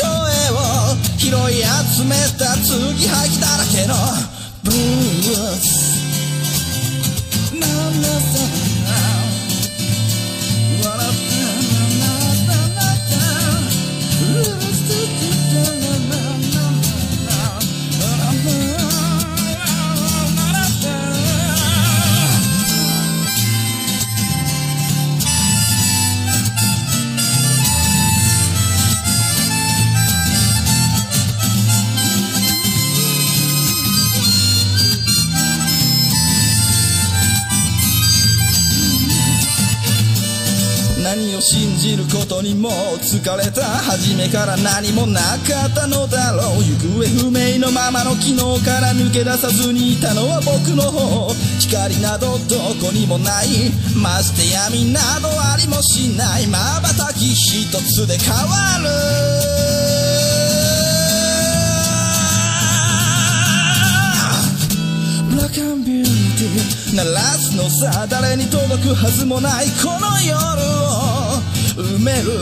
[0.00, 0.08] 声
[0.56, 3.92] を拾い集めた継ぎはぎだらけの
[4.64, 5.92] ブルース
[41.42, 42.70] 信じることにも
[43.02, 51.34] 疲れた初めから何もなかったのだろう行方不明のままの昨日から抜け出さずにいたのは僕の方。
[51.58, 53.72] 光などどこにもない。
[54.00, 56.46] まして闇などありもしない。
[56.46, 58.84] 瞬き一つで変わる。
[65.28, 66.96] ブラックアンビューティー。
[66.96, 70.38] 鳴らすのさ誰に届くはずもないこの夜
[71.08, 71.11] を。
[71.76, 72.32] 埋める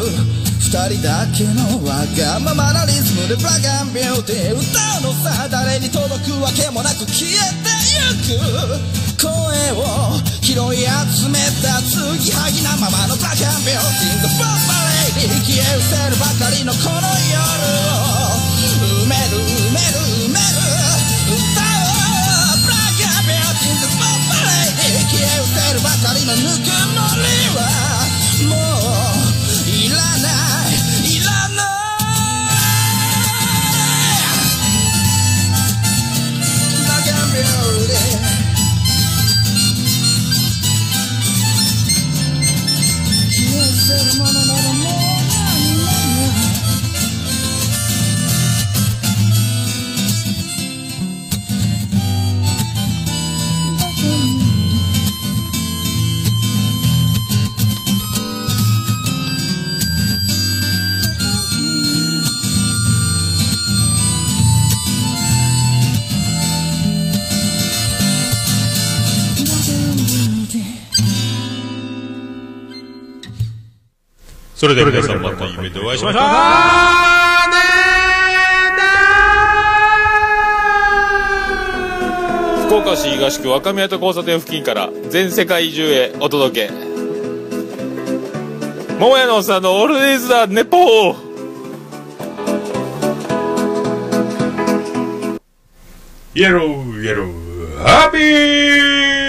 [0.59, 4.63] 二人だけのわがままなリズムでブラックアンビューティー歌
[5.03, 9.31] うのさ誰に届くわけもなく消えてゆく声
[9.79, 14.23] を拾い集めた継ぎはぎなままのブラックアンビューティー。
[14.23, 14.55] The f u r
[15.11, 18.35] Lady 消え失せるばかりのこの夜を
[19.07, 20.59] 埋める埋める埋める
[21.35, 21.87] 歌う
[22.63, 27.90] ブラックアンビューティー The f u r Lady 消え失せるばかりのぬくもりは
[37.91, 37.95] ン
[44.79, 44.80] ビュ
[74.61, 76.23] それでは皆さんまた夢でお会いしましょう。
[82.67, 86.75] 福岡市東区若宮と交差点付近から全世界中へお届け。
[88.99, 91.17] 桃屋のおっさんのオールディーズ・ザ・ネポー
[96.35, 99.20] イエローイエローハッピー